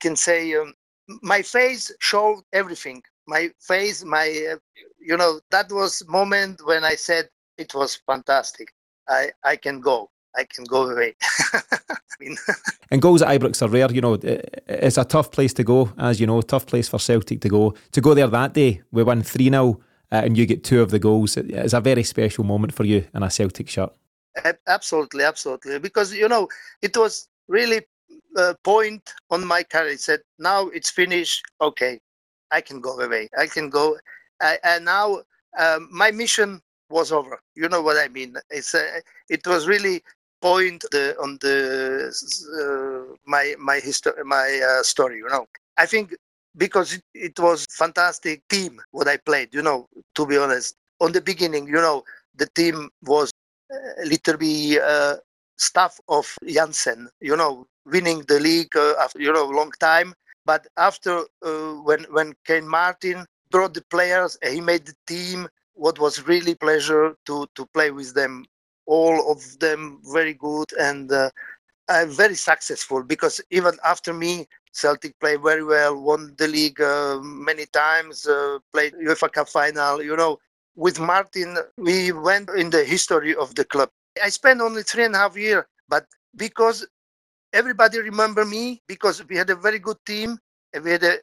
[0.00, 0.54] can say.
[0.54, 0.74] Um,
[1.22, 3.02] my face showed everything.
[3.26, 4.56] My face, my, uh,
[5.00, 8.72] you know, that was moment when I said it was fantastic.
[9.08, 10.10] I I can go.
[10.36, 11.14] I can go away.
[11.54, 11.60] I
[12.20, 12.36] mean,
[12.90, 13.90] and goals at Ibrox are rare.
[13.90, 17.40] You know, it's a tough place to go, as you know, tough place for Celtic
[17.40, 17.74] to go.
[17.92, 19.80] To go there that day, we won 3 0
[20.12, 21.36] uh, and you get two of the goals.
[21.36, 23.92] It's a very special moment for you in a Celtic shirt.
[24.66, 25.78] Absolutely, absolutely.
[25.78, 26.48] Because, you know,
[26.82, 27.82] it was really
[28.36, 29.92] a point on my career.
[29.92, 31.42] I said, now it's finished.
[31.60, 32.00] Okay,
[32.50, 33.28] I can go away.
[33.38, 33.96] I can go.
[34.40, 35.22] And now
[35.58, 37.40] um, my mission was over.
[37.54, 38.36] You know what I mean?
[38.50, 40.02] It's uh, it was really
[40.42, 42.12] point the, on the
[42.60, 45.16] uh, my my history my uh, story.
[45.18, 45.46] You know,
[45.78, 46.14] I think
[46.56, 49.54] because it, it was fantastic team what I played.
[49.54, 53.30] You know, to be honest, on the beginning, you know, the team was
[53.70, 55.16] a uh, little bit uh,
[55.56, 57.08] stuff of Jansen.
[57.20, 60.14] You know, winning the league uh, after you know a long time.
[60.44, 65.48] But after uh, when when Kane Martin brought the players, he made the team.
[65.74, 68.44] What was really pleasure to to play with them.
[68.86, 71.30] All of them very good and uh,
[72.06, 77.66] very successful because even after me, Celtic played very well, won the league uh, many
[77.66, 80.02] times, uh, played UEFA Cup final.
[80.02, 80.38] You know,
[80.74, 83.90] with Martin, we went in the history of the club.
[84.22, 86.86] I spent only three and a half years, but because
[87.52, 90.38] everybody remember me, because we had a very good team,
[90.72, 91.14] and we had a,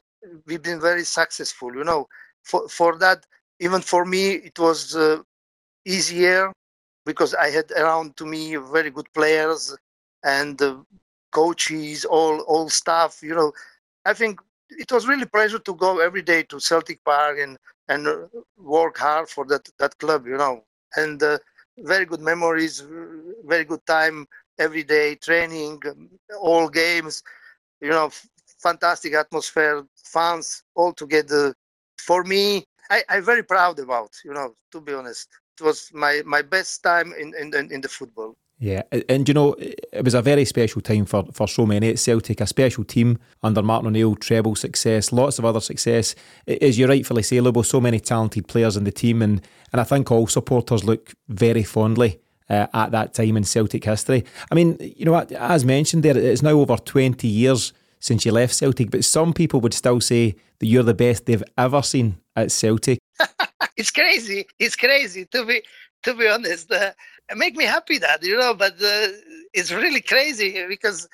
[0.48, 1.74] we've been very successful.
[1.76, 2.08] You know,
[2.44, 3.26] for for that,
[3.60, 5.22] even for me, it was uh,
[5.86, 6.52] easier
[7.06, 9.76] because I had around to me very good players
[10.24, 10.78] and uh,
[11.34, 13.22] coaches, all all staff.
[13.24, 13.54] You know,
[14.06, 17.58] I think it was really pleasure to go every day to Celtic Park and
[17.90, 18.18] and uh,
[18.58, 20.28] work hard for that that club.
[20.28, 20.64] You know,
[20.96, 21.40] and uh,
[21.80, 22.84] very good memories,
[23.46, 24.28] very good time
[24.60, 25.82] every day, training,
[26.42, 27.24] all games.
[27.82, 28.10] You know,
[28.62, 31.56] fantastic atmosphere, fans all together.
[32.00, 34.12] For me, I, I'm very proud about.
[34.26, 37.90] You know, to be honest, it was my my best time in in in the
[37.90, 38.36] football.
[38.64, 42.00] Yeah, and you know, it was a very special time for, for so many at
[42.00, 46.16] Celtic, a special team under Martin O'Neill, treble success, lots of other success.
[46.48, 49.42] As you rightfully say, Lubo, so many talented players in the team, and,
[49.74, 54.24] and I think all supporters look very fondly uh, at that time in Celtic history.
[54.50, 58.56] I mean, you know, as mentioned there, it's now over 20 years since you left
[58.56, 62.50] Celtic, but some people would still say that you're the best they've ever seen at
[62.50, 63.00] Celtic.
[63.76, 64.48] it's crazy.
[64.58, 65.64] It's crazy to be
[66.04, 66.72] to be honest.
[66.72, 66.92] Uh,
[67.36, 69.08] make me happy that you know but uh,
[69.54, 71.08] it's really crazy because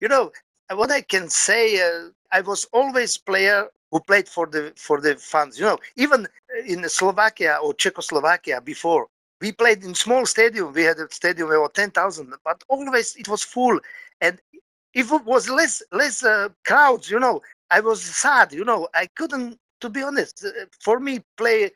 [0.00, 0.30] you know
[0.74, 5.16] what i can say uh, i was always player who played for the for the
[5.16, 6.26] fans you know even
[6.66, 9.06] in slovakia or czechoslovakia before
[9.40, 13.42] we played in small stadium we had a stadium about 10000 but always it was
[13.42, 13.78] full.
[14.20, 14.40] And
[14.94, 19.06] if it was less less uh, crowds you know i was sad you know i
[19.14, 21.70] couldn't to be honest uh, for me play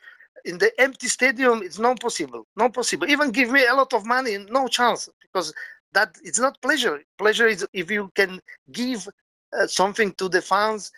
[0.45, 3.09] in the empty stadium it's not possible not possible.
[3.09, 5.53] Even give me a lot of money no chance because
[5.93, 7.01] that it's not pleasure.
[7.19, 8.41] Pleasure is if you can
[8.73, 9.09] give
[9.59, 10.93] uh, something to the fans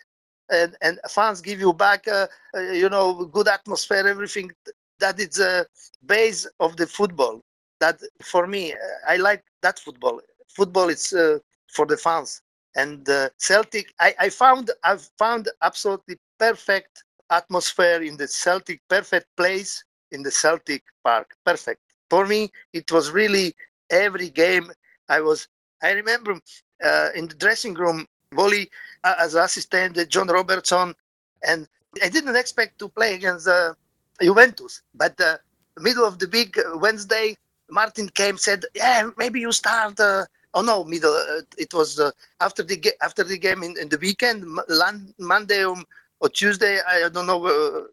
[0.49, 4.51] and and fans give you back uh, uh, you know good atmosphere everything
[4.99, 5.65] that is the
[6.05, 7.41] base of the football.
[7.79, 8.77] That for me uh,
[9.07, 10.21] i like that football.
[10.49, 11.39] Football is uh,
[11.75, 12.41] for the fans.
[12.75, 19.27] And uh, celtic I, I found i've found absolutely perfect atmosphere in the Celtic, perfect
[19.35, 21.81] place in the Celtic Park, perfect.
[22.09, 23.55] For me, it was really
[23.89, 24.71] every game.
[25.09, 25.47] I was.
[25.81, 26.39] I remember
[26.83, 28.69] uh, in the dressing room, Wally
[29.03, 30.93] uh, as assistant, uh, John Robertson,
[31.47, 31.67] and
[32.01, 33.73] I didn't expect to play against uh,
[34.21, 34.81] Juventus.
[34.95, 35.39] But the
[35.79, 37.35] middle of the big uh, Wednesday,
[37.69, 41.13] Martin came said, "Yeah, maybe you start." Uh, oh no, middle.
[41.13, 44.45] Uh, it was uh, after the after the game in, in the weekend,
[45.19, 45.83] Monday um,
[46.23, 47.83] or Tuesday, I don't know, uh,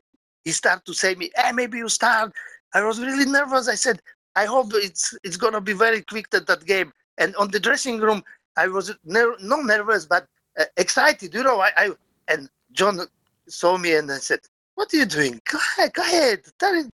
[0.45, 2.33] he started to say me, hey, maybe you start.
[2.73, 3.69] I was really nervous.
[3.69, 4.01] I said,
[4.37, 6.93] I hope it's it's going to be very quick that that game.
[7.19, 8.23] And on the dressing room,
[8.57, 10.27] I was ner- not nervous, but
[10.59, 11.35] uh, excited.
[11.35, 11.91] You know, I, I
[12.29, 13.01] and John
[13.49, 14.39] saw me and I said,
[14.77, 15.41] what are you doing?
[15.51, 16.41] Go ahead, go ahead.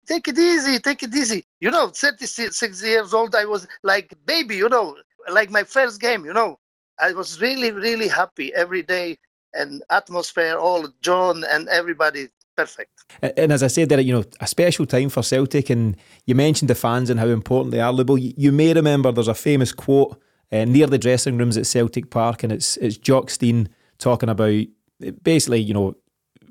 [0.06, 1.42] Take it easy, take it easy.
[1.60, 4.96] You know, 36 years old, I was like baby, you know,
[5.30, 6.58] like my first game, you know.
[7.00, 9.16] I was really, really happy every day
[9.54, 13.04] and atmosphere, all John and everybody perfect.
[13.22, 15.96] And as I said there, you know, a special time for Celtic, and
[16.26, 17.92] you mentioned the fans and how important they are.
[17.92, 22.10] Lubo, you may remember there's a famous quote uh, near the dressing rooms at Celtic
[22.10, 24.64] Park, and it's it's Jock Stein talking about
[25.22, 25.96] basically, you know,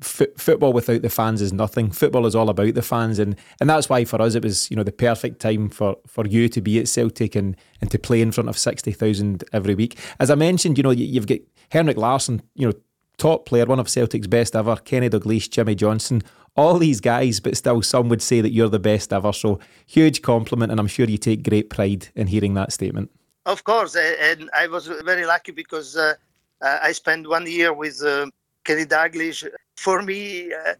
[0.01, 1.91] f- football without the fans is nothing.
[1.91, 4.77] Football is all about the fans, and and that's why for us it was you
[4.77, 8.21] know the perfect time for for you to be at Celtic and and to play
[8.21, 9.97] in front of sixty thousand every week.
[10.19, 11.39] As I mentioned, you know you've got
[11.69, 12.73] Henrik Larsson, you know
[13.21, 16.23] top player, one of Celtic's best ever, Kenny Dalglish, Jimmy Johnstone,
[16.55, 19.31] all these guys, but still some would say that you're the best ever.
[19.31, 23.11] So huge compliment, and I'm sure you take great pride in hearing that statement.
[23.45, 26.15] Of course, and I was very lucky because uh,
[26.61, 28.25] uh, I spent one year with uh,
[28.63, 29.47] Kenny Dalglish.
[29.77, 30.73] For me, uh,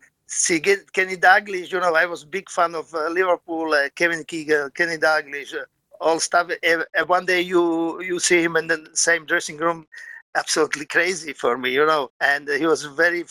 [0.94, 4.72] Kenny Dalglish, you know, I was a big fan of uh, Liverpool, uh, Kevin Keegan,
[4.72, 5.54] Kenny Dalglish,
[6.00, 6.50] all stuff.
[7.06, 9.86] one day you you see him in the same dressing room,
[10.36, 12.12] absolutely crazy for me, you know.
[12.20, 13.26] And he was very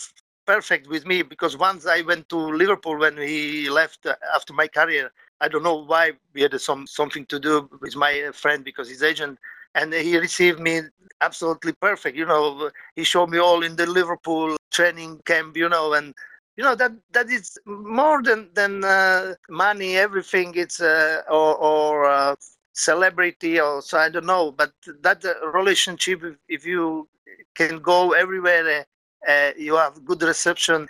[0.45, 5.11] perfect with me because once I went to Liverpool when he left after my career.
[5.39, 9.01] I don't know why we had some something to do with my friend because his
[9.01, 9.39] agent
[9.73, 10.81] and he received me
[11.21, 12.15] absolutely perfect.
[12.17, 15.57] You know, he showed me all in the Liverpool training camp.
[15.57, 16.13] You know, and
[16.57, 19.97] you know that that is more than than uh, money.
[19.97, 22.35] Everything it's uh, or, or uh,
[22.73, 24.51] celebrity or so I don't know.
[24.51, 27.07] But that uh, relationship, if, if, you
[27.55, 28.85] can go everywhere,
[29.27, 30.87] uh, you have good reception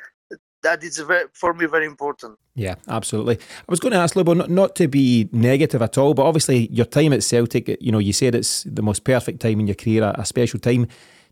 [0.63, 2.38] that is very, for me very important.
[2.55, 3.38] Yeah, absolutely.
[3.38, 6.67] I was going to ask Lubo, not, not to be negative at all, but obviously
[6.71, 9.75] your time at Celtic, you know, you said it's the most perfect time in your
[9.75, 10.88] career, a, a special time.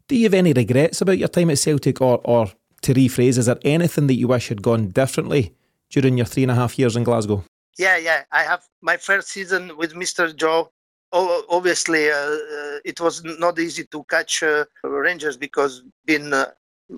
[0.07, 3.45] Do you have any regrets about your time at Celtic, or, or to rephrase, is
[3.45, 5.53] there anything that you wish had gone differently
[5.89, 7.43] during your three and a half years in Glasgow?
[7.79, 8.23] Yeah, yeah.
[8.33, 10.35] I have my first season with Mr.
[10.35, 10.69] Joe.
[11.13, 16.51] Obviously, uh, uh, it was not easy to catch uh, Rangers because being uh,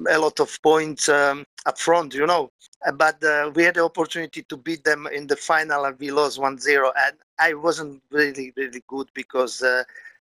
[0.09, 2.49] a lot of points um, up front, you know.
[2.83, 6.09] Uh, but uh, we had the opportunity to beat them in the final and we
[6.09, 6.91] lost 1 0.
[6.97, 9.63] And I wasn't really, really good because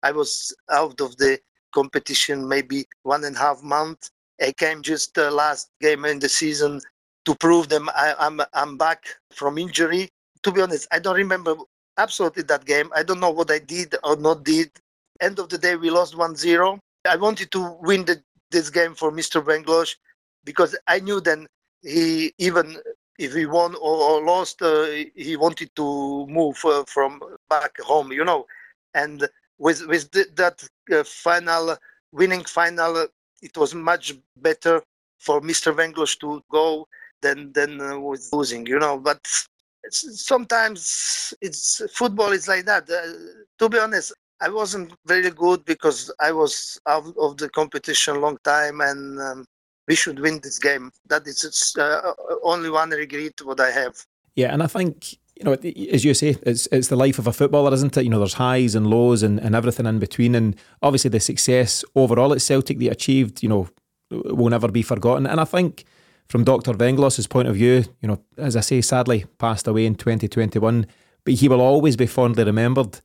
[0.04, 1.38] I was out of the
[1.74, 4.10] competition maybe one and a half month.
[4.42, 6.80] I came just last game in the season
[7.26, 9.04] to prove them I, I'm, I'm back
[9.34, 10.10] from injury.
[10.46, 11.56] To be honest, I don't remember
[11.98, 12.92] absolutely that game.
[12.96, 14.70] I don't know what I did or not did.
[15.20, 16.78] End of the day, we lost 1 0.
[17.10, 18.22] I wanted to win the
[18.52, 19.44] this game for Mr.
[19.44, 19.96] Venglos
[20.44, 21.48] because I knew then
[21.82, 22.78] he even
[23.18, 24.86] if he won or, or lost, uh,
[25.16, 28.46] he wanted to move uh, from back home, you know.
[28.94, 29.28] And
[29.58, 30.64] with with the, that
[30.96, 31.76] uh, final
[32.12, 33.08] winning final,
[33.42, 34.84] it was much better
[35.18, 35.74] for Mr.
[35.74, 36.88] Venglos to go
[37.24, 39.00] than than uh, with losing, you know.
[39.00, 39.26] But
[39.86, 42.90] it's, sometimes it's football is like that.
[42.90, 48.16] Uh, to be honest, I wasn't very good because I was out of the competition
[48.16, 49.46] a long time, and um,
[49.88, 50.92] we should win this game.
[51.08, 52.14] That is uh,
[52.44, 53.96] only one regret what I have.
[54.36, 57.34] Yeah, and I think you know, as you say, it's it's the life of a
[57.34, 58.04] footballer, isn't it?
[58.04, 61.84] You know, there's highs and lows and, and everything in between, and obviously the success
[61.96, 63.68] overall at Celtic they achieved, you know,
[64.12, 65.26] will never be forgotten.
[65.28, 65.86] And I think
[66.28, 66.74] from Dr.
[66.74, 70.86] Venglos' point of view, you know, as I say, sadly passed away in 2021,
[71.24, 73.00] but he will always be fondly remembered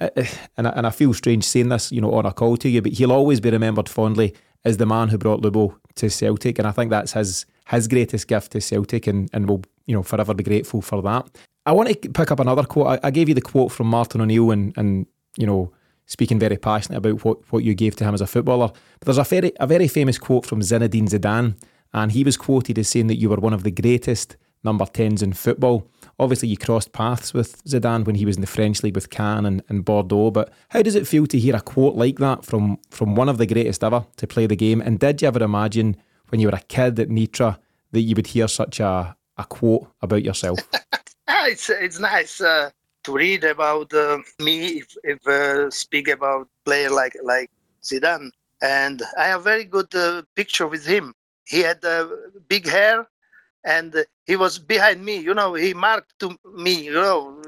[0.00, 0.24] uh, uh,
[0.56, 2.82] and I, and I feel strange saying this, you know, on a call to you,
[2.82, 4.34] but he'll always be remembered fondly
[4.64, 8.28] as the man who brought Lubo to Celtic, and I think that's his his greatest
[8.28, 11.28] gift to Celtic, and and will you know forever be grateful for that.
[11.66, 12.86] I want to pick up another quote.
[12.88, 15.06] I, I gave you the quote from Martin O'Neill, and and
[15.36, 15.72] you know
[16.06, 18.68] speaking very passionate about what, what you gave to him as a footballer.
[18.98, 21.56] But there's a very a very famous quote from Zinedine Zidane,
[21.94, 25.22] and he was quoted as saying that you were one of the greatest number 10s
[25.22, 25.88] in football.
[26.18, 29.46] Obviously, you crossed paths with Zidane when he was in the French league with Cannes
[29.46, 30.30] and, and Bordeaux.
[30.30, 33.38] But how does it feel to hear a quote like that from, from one of
[33.38, 34.80] the greatest ever to play the game?
[34.80, 35.96] And did you ever imagine
[36.28, 37.58] when you were a kid at Nitra
[37.92, 40.58] that you would hear such a, a quote about yourself?
[41.28, 42.70] it's, it's nice uh,
[43.04, 47.50] to read about uh, me if, if uh, speak about player like, like
[47.82, 48.30] Zidane.
[48.62, 51.14] And I have a very good uh, picture with him.
[51.46, 52.08] He had uh,
[52.48, 53.06] big hair
[53.64, 53.94] and
[54.26, 55.16] he was behind me.
[55.16, 56.84] You know, he marked to me.
[56.84, 57.42] You know,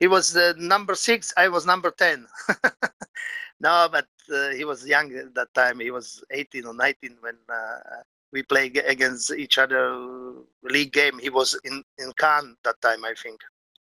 [0.00, 1.32] he was uh, number six.
[1.36, 2.26] I was number ten.
[3.60, 5.80] no, but uh, he was young at that time.
[5.80, 7.78] He was 18 or 19 when uh,
[8.32, 9.96] we played against each other
[10.62, 11.18] league game.
[11.18, 13.40] He was in in cannes that time, I think.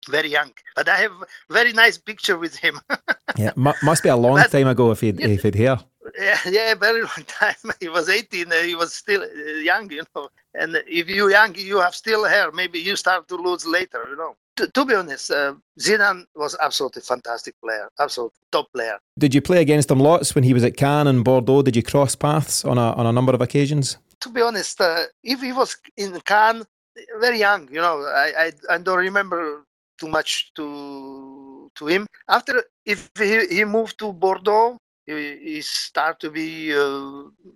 [0.08, 1.12] Very young, but I have
[1.48, 2.80] very nice picture with him.
[3.38, 5.78] yeah, must be a long but, time ago if he'd, if he'd here.
[6.18, 7.54] Yeah, yeah, very long time.
[7.80, 8.50] He was 18.
[8.50, 10.28] Uh, he was still uh, young, you know.
[10.54, 12.50] And if you young, you have still hair.
[12.52, 14.36] Maybe you start to lose later, you know.
[14.56, 18.98] To, to be honest, uh, Zidane was absolutely fantastic player, absolute top player.
[19.18, 21.62] Did you play against him lots when he was at Cannes and Bordeaux?
[21.62, 23.96] Did you cross paths on a on a number of occasions?
[24.20, 26.66] To be honest, uh, if he was in Cannes,
[27.18, 29.64] very young, you know, I, I I don't remember
[29.98, 32.06] too much to to him.
[32.28, 34.76] After if he, he moved to Bordeaux,
[35.06, 36.72] he, start to be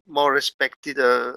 [0.06, 0.98] more respected.
[0.98, 1.32] Uh,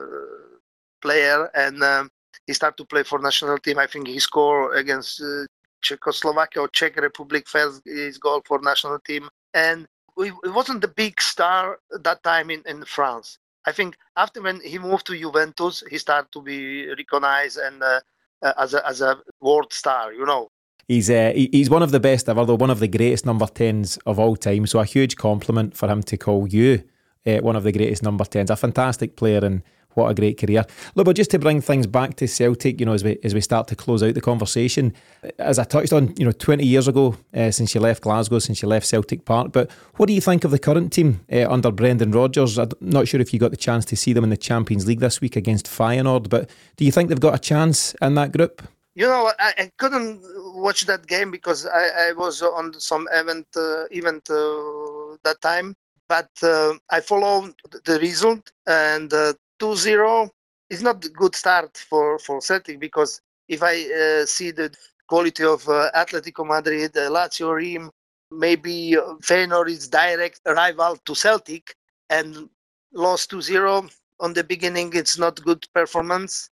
[1.02, 2.10] player, and um,
[2.48, 3.78] he start to play for national team.
[3.80, 5.46] I think he scored against uh,
[5.82, 9.88] Czechoslovakia or Czech Republic first his goal for national team, and
[10.18, 13.38] it wasn't the big star that time in, in France.
[13.66, 18.00] I think after when he moved to Juventus, he started to be recognized and uh,
[18.42, 20.14] uh, as a as a world star.
[20.14, 20.50] You know,
[20.90, 23.98] He's uh, he's one of the best ever, though one of the greatest number tens
[24.08, 24.66] of all time.
[24.66, 26.84] So a huge compliment for him to call you
[27.28, 28.50] uh, one of the greatest number tens.
[28.50, 29.62] A fantastic player and
[29.94, 30.66] what a great career.
[30.96, 33.42] Look, but just to bring things back to Celtic, you know, as we as we
[33.42, 34.96] start to close out the conversation,
[35.38, 38.64] as I touched on, you know, 20 years ago uh, since you left Glasgow, since
[38.64, 39.52] you left Celtic Park.
[39.52, 42.58] But what do you think of the current team uh, under Brendan Rodgers?
[42.58, 45.02] I'm not sure if you got the chance to see them in the Champions League
[45.02, 48.64] this week against Feyenoord, but do you think they've got a chance in that group?
[48.96, 50.22] You know, I, I couldn't
[50.60, 55.76] watch that game because I, I was on some event uh, event uh, that time.
[56.08, 57.54] But uh, I followed
[57.86, 60.30] the result, and uh, 2-0
[60.72, 64.72] is not a good start for, for Celtic because if I see the
[65.08, 67.92] quality of Atletico Madrid, Lazio, Reims,
[68.32, 71.76] maybe Feyenoord is direct rival to Celtic
[72.10, 72.50] and
[72.94, 74.92] lost 2-0 on the beginning.
[74.94, 76.50] It's not good performance.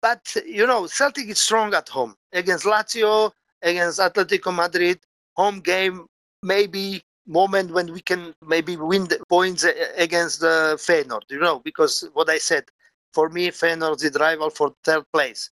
[0.00, 2.14] But, you know, Celtic is strong at home.
[2.32, 3.32] Against Lazio,
[3.62, 4.98] against Atletico Madrid,
[5.36, 6.06] home game,
[6.42, 9.64] maybe moment when we can maybe win the points
[9.96, 12.64] against the Feyenoord, you know, because what I said,
[13.12, 15.50] for me, Feyenoord is the rival for third place.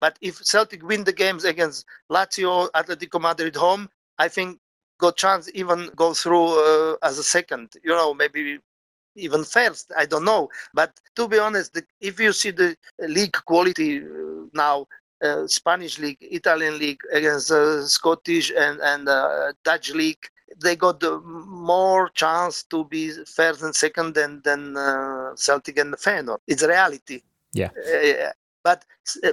[0.00, 4.58] But if Celtic win the games against Lazio, Atletico Madrid home, I think
[4.98, 8.58] got chance even go through uh, as a second, you know, maybe
[9.14, 9.92] even first.
[9.96, 10.48] I don't know.
[10.74, 14.86] But to be honest, if you see the league quality uh, now,
[15.22, 20.24] uh, Spanish league, Italian league against uh, Scottish and and uh, Dutch league,
[20.62, 21.02] they got
[21.46, 26.38] more chance to be first and second than than uh, Celtic and Feyenoord.
[26.46, 27.22] It's reality.
[27.52, 27.70] Yeah.
[27.70, 28.30] Uh,
[28.62, 28.84] but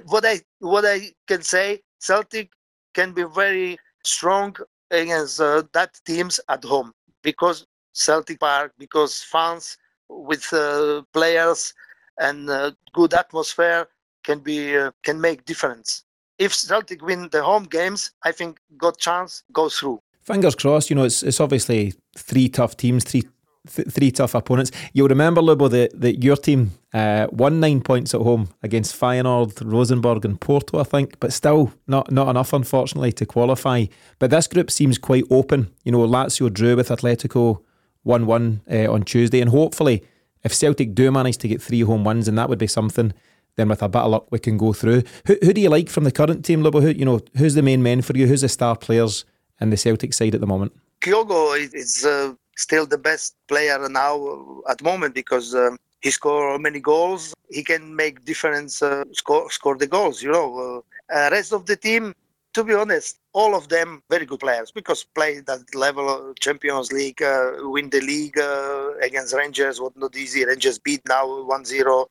[0.05, 2.51] what I what I can say, Celtic
[2.93, 4.55] can be very strong
[4.91, 9.77] against that teams at home because Celtic Park because fans
[10.09, 11.73] with uh, players
[12.19, 13.87] and uh, good atmosphere
[14.23, 16.03] can be uh, can make difference.
[16.39, 19.99] If Celtic win the home games, I think got chance go through.
[20.21, 20.89] Fingers crossed.
[20.89, 23.23] You know, it's it's obviously three tough teams, three
[23.67, 24.71] th- three tough opponents.
[24.93, 29.61] You'll remember, Lubo, that, that your team uh, won nine points at home against Feyenoord,
[29.63, 33.85] Rosenborg, and Porto, I think, but still not not enough, unfortunately, to qualify.
[34.19, 35.71] But this group seems quite open.
[35.83, 37.61] You know, Lazio drew with Atletico
[38.03, 39.41] 1 1 uh, on Tuesday.
[39.41, 40.03] And hopefully,
[40.43, 43.13] if Celtic do manage to get three home wins, and that would be something,
[43.55, 45.03] then with a bit of luck, we can go through.
[45.27, 46.81] Who, who do you like from the current team, Lubo?
[46.81, 48.27] Who, you know, who's the main men for you?
[48.27, 49.25] Who's the star players
[49.61, 50.73] in the Celtic side at the moment?
[51.01, 56.61] Kyogo is uh, still the best player now at the moment because um, he scored
[56.61, 57.33] many goals.
[57.49, 60.83] He can make difference, uh, score, score the goals, you know.
[61.13, 62.13] Uh, rest of the team,
[62.53, 66.91] to be honest, all of them very good players because play that level of Champions
[66.91, 70.45] League, uh, win the league uh, against Rangers was not easy.
[70.45, 72.05] Rangers beat now 1-0.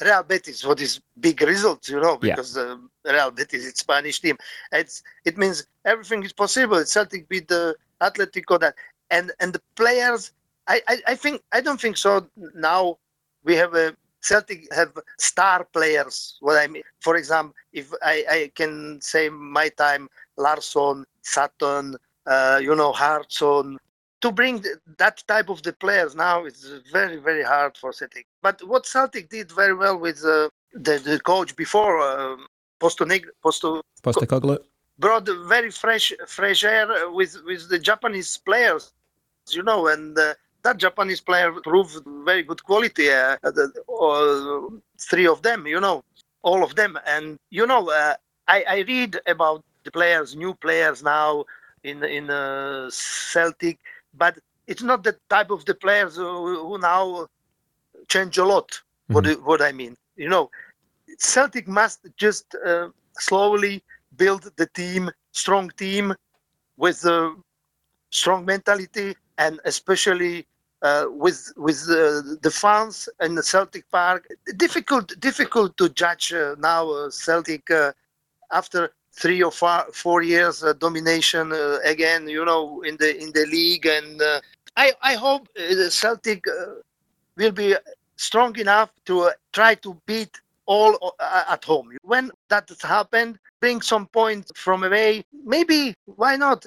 [0.00, 2.76] Real Betis, what is big results, you know, because yeah.
[3.06, 4.36] uh, Real Betis is Spanish team.
[4.72, 6.76] It's it means everything is possible.
[6.76, 8.74] It's Celtic beat the Atletico that
[9.10, 10.32] and and the players.
[10.66, 12.26] I, I, I think I don't think so.
[12.54, 12.98] Now
[13.44, 16.36] we have a Celtic have star players.
[16.40, 21.96] What I mean, for example, if I, I can say my time, Larsson, Sutton,
[22.26, 23.78] uh, you know, Hartson,
[24.20, 24.64] to bring
[24.98, 28.26] that type of the players now is very very hard for Celtic.
[28.42, 32.36] But what Celtic did very well with uh, the the coach before uh,
[32.80, 34.58] Postoneg- Posto Postecoglou
[34.98, 38.92] brought very fresh fresh air with with the Japanese players,
[39.50, 43.10] you know, and uh, that Japanese player proved very good quality.
[43.10, 44.76] Uh, the, uh,
[45.10, 46.02] three of them, you know,
[46.42, 48.14] all of them, and you know, uh,
[48.48, 51.44] I, I read about the players, new players now
[51.84, 53.78] in in uh, Celtic,
[54.18, 57.26] but it's not the type of the players who, who now
[58.08, 58.68] change a lot.
[58.70, 59.14] Mm-hmm.
[59.14, 60.50] What what I mean, you know,
[61.18, 62.88] Celtic must just uh,
[63.18, 63.82] slowly
[64.16, 66.14] build the team, strong team,
[66.76, 67.34] with a
[68.10, 70.46] strong mentality and especially
[70.82, 74.28] uh, with with uh, the fans in the Celtic Park.
[74.56, 77.92] Difficult difficult to judge uh, now uh, Celtic uh,
[78.52, 82.28] after three or four, years uh, domination uh, again.
[82.28, 84.40] You know in the in the league, and uh,
[84.76, 86.44] I I hope uh, Celtic
[87.36, 87.76] will be
[88.16, 91.14] strong enough to try to beat all
[91.50, 91.88] at home.
[92.02, 95.24] When that has happened, bring some points from away.
[95.44, 96.66] Maybe why not?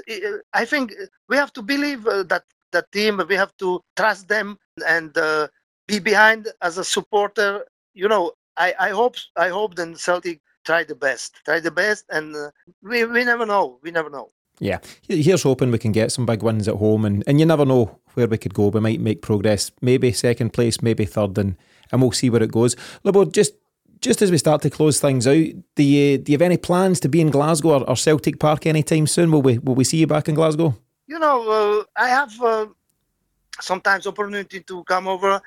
[0.53, 0.93] I think
[1.29, 3.21] we have to believe that the team.
[3.27, 5.47] We have to trust them and uh,
[5.87, 7.65] be behind as a supporter.
[7.93, 12.05] You know, I, I hope I hope then Celtic try the best, try the best,
[12.09, 12.51] and uh,
[12.81, 13.79] we we never know.
[13.81, 14.31] We never know.
[14.59, 17.65] Yeah, here's hoping we can get some big wins at home, and, and you never
[17.65, 18.67] know where we could go.
[18.67, 21.57] We might make progress, maybe second place, maybe third, and
[21.91, 22.75] and we'll see where it goes.
[23.03, 23.53] Lubo, just
[24.01, 25.45] just as we start to close things out,
[25.75, 28.65] do you, do you have any plans to be in Glasgow or, or Celtic Park
[28.65, 29.31] anytime soon?
[29.31, 30.75] Will we will we see you back in Glasgow?
[31.07, 32.67] You know, uh, I have uh,
[33.59, 35.41] sometimes opportunity to come over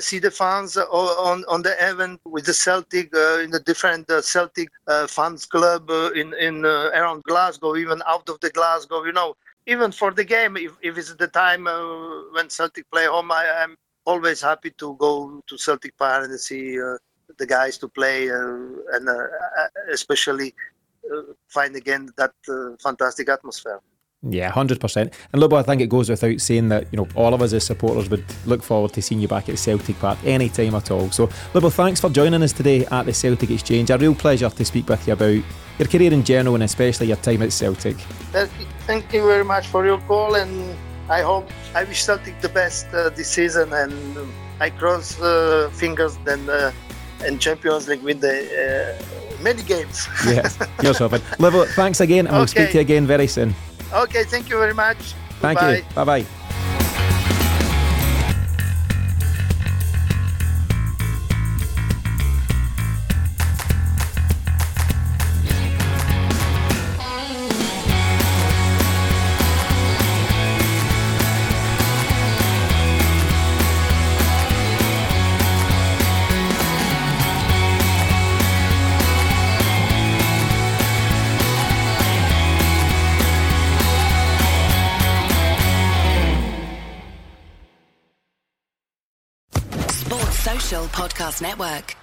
[0.00, 4.20] see the fans on on the event with the Celtic uh, in the different uh,
[4.20, 9.04] Celtic uh, fans club uh, in in uh, around Glasgow, even out of the Glasgow.
[9.04, 9.34] You know,
[9.66, 11.64] even for the game, if, if it's the time
[12.34, 16.76] when Celtic play home, I am always happy to go to Celtic Park and see
[17.38, 19.08] the guys to play, and
[19.90, 20.54] especially
[21.48, 22.32] find again that
[22.80, 23.80] fantastic atmosphere.
[24.28, 25.12] Yeah, hundred percent.
[25.32, 27.64] And Lubo, I think it goes without saying that you know all of us as
[27.64, 31.10] supporters would look forward to seeing you back at Celtic Park any time at all.
[31.10, 33.90] So, Lubo, thanks for joining us today at the Celtic Exchange.
[33.90, 35.42] A real pleasure to speak with you about
[35.78, 37.96] your career in general and especially your time at Celtic.
[38.86, 40.76] Thank you very much for your call, and
[41.08, 44.18] I hope I wish Celtic the best uh, this season, and
[44.60, 46.48] I cross uh, fingers then.
[46.48, 46.70] Uh,
[47.24, 50.08] and Champions League win the uh, many games.
[50.26, 52.38] yes, you're so Lubo, thanks again, and okay.
[52.38, 53.54] we'll speak to you again very soon.
[53.92, 55.14] Okay, thank you very much.
[55.40, 55.76] Thank Goodbye.
[55.76, 55.84] you.
[55.94, 56.41] Bye bye.
[91.22, 92.01] Podcast Network.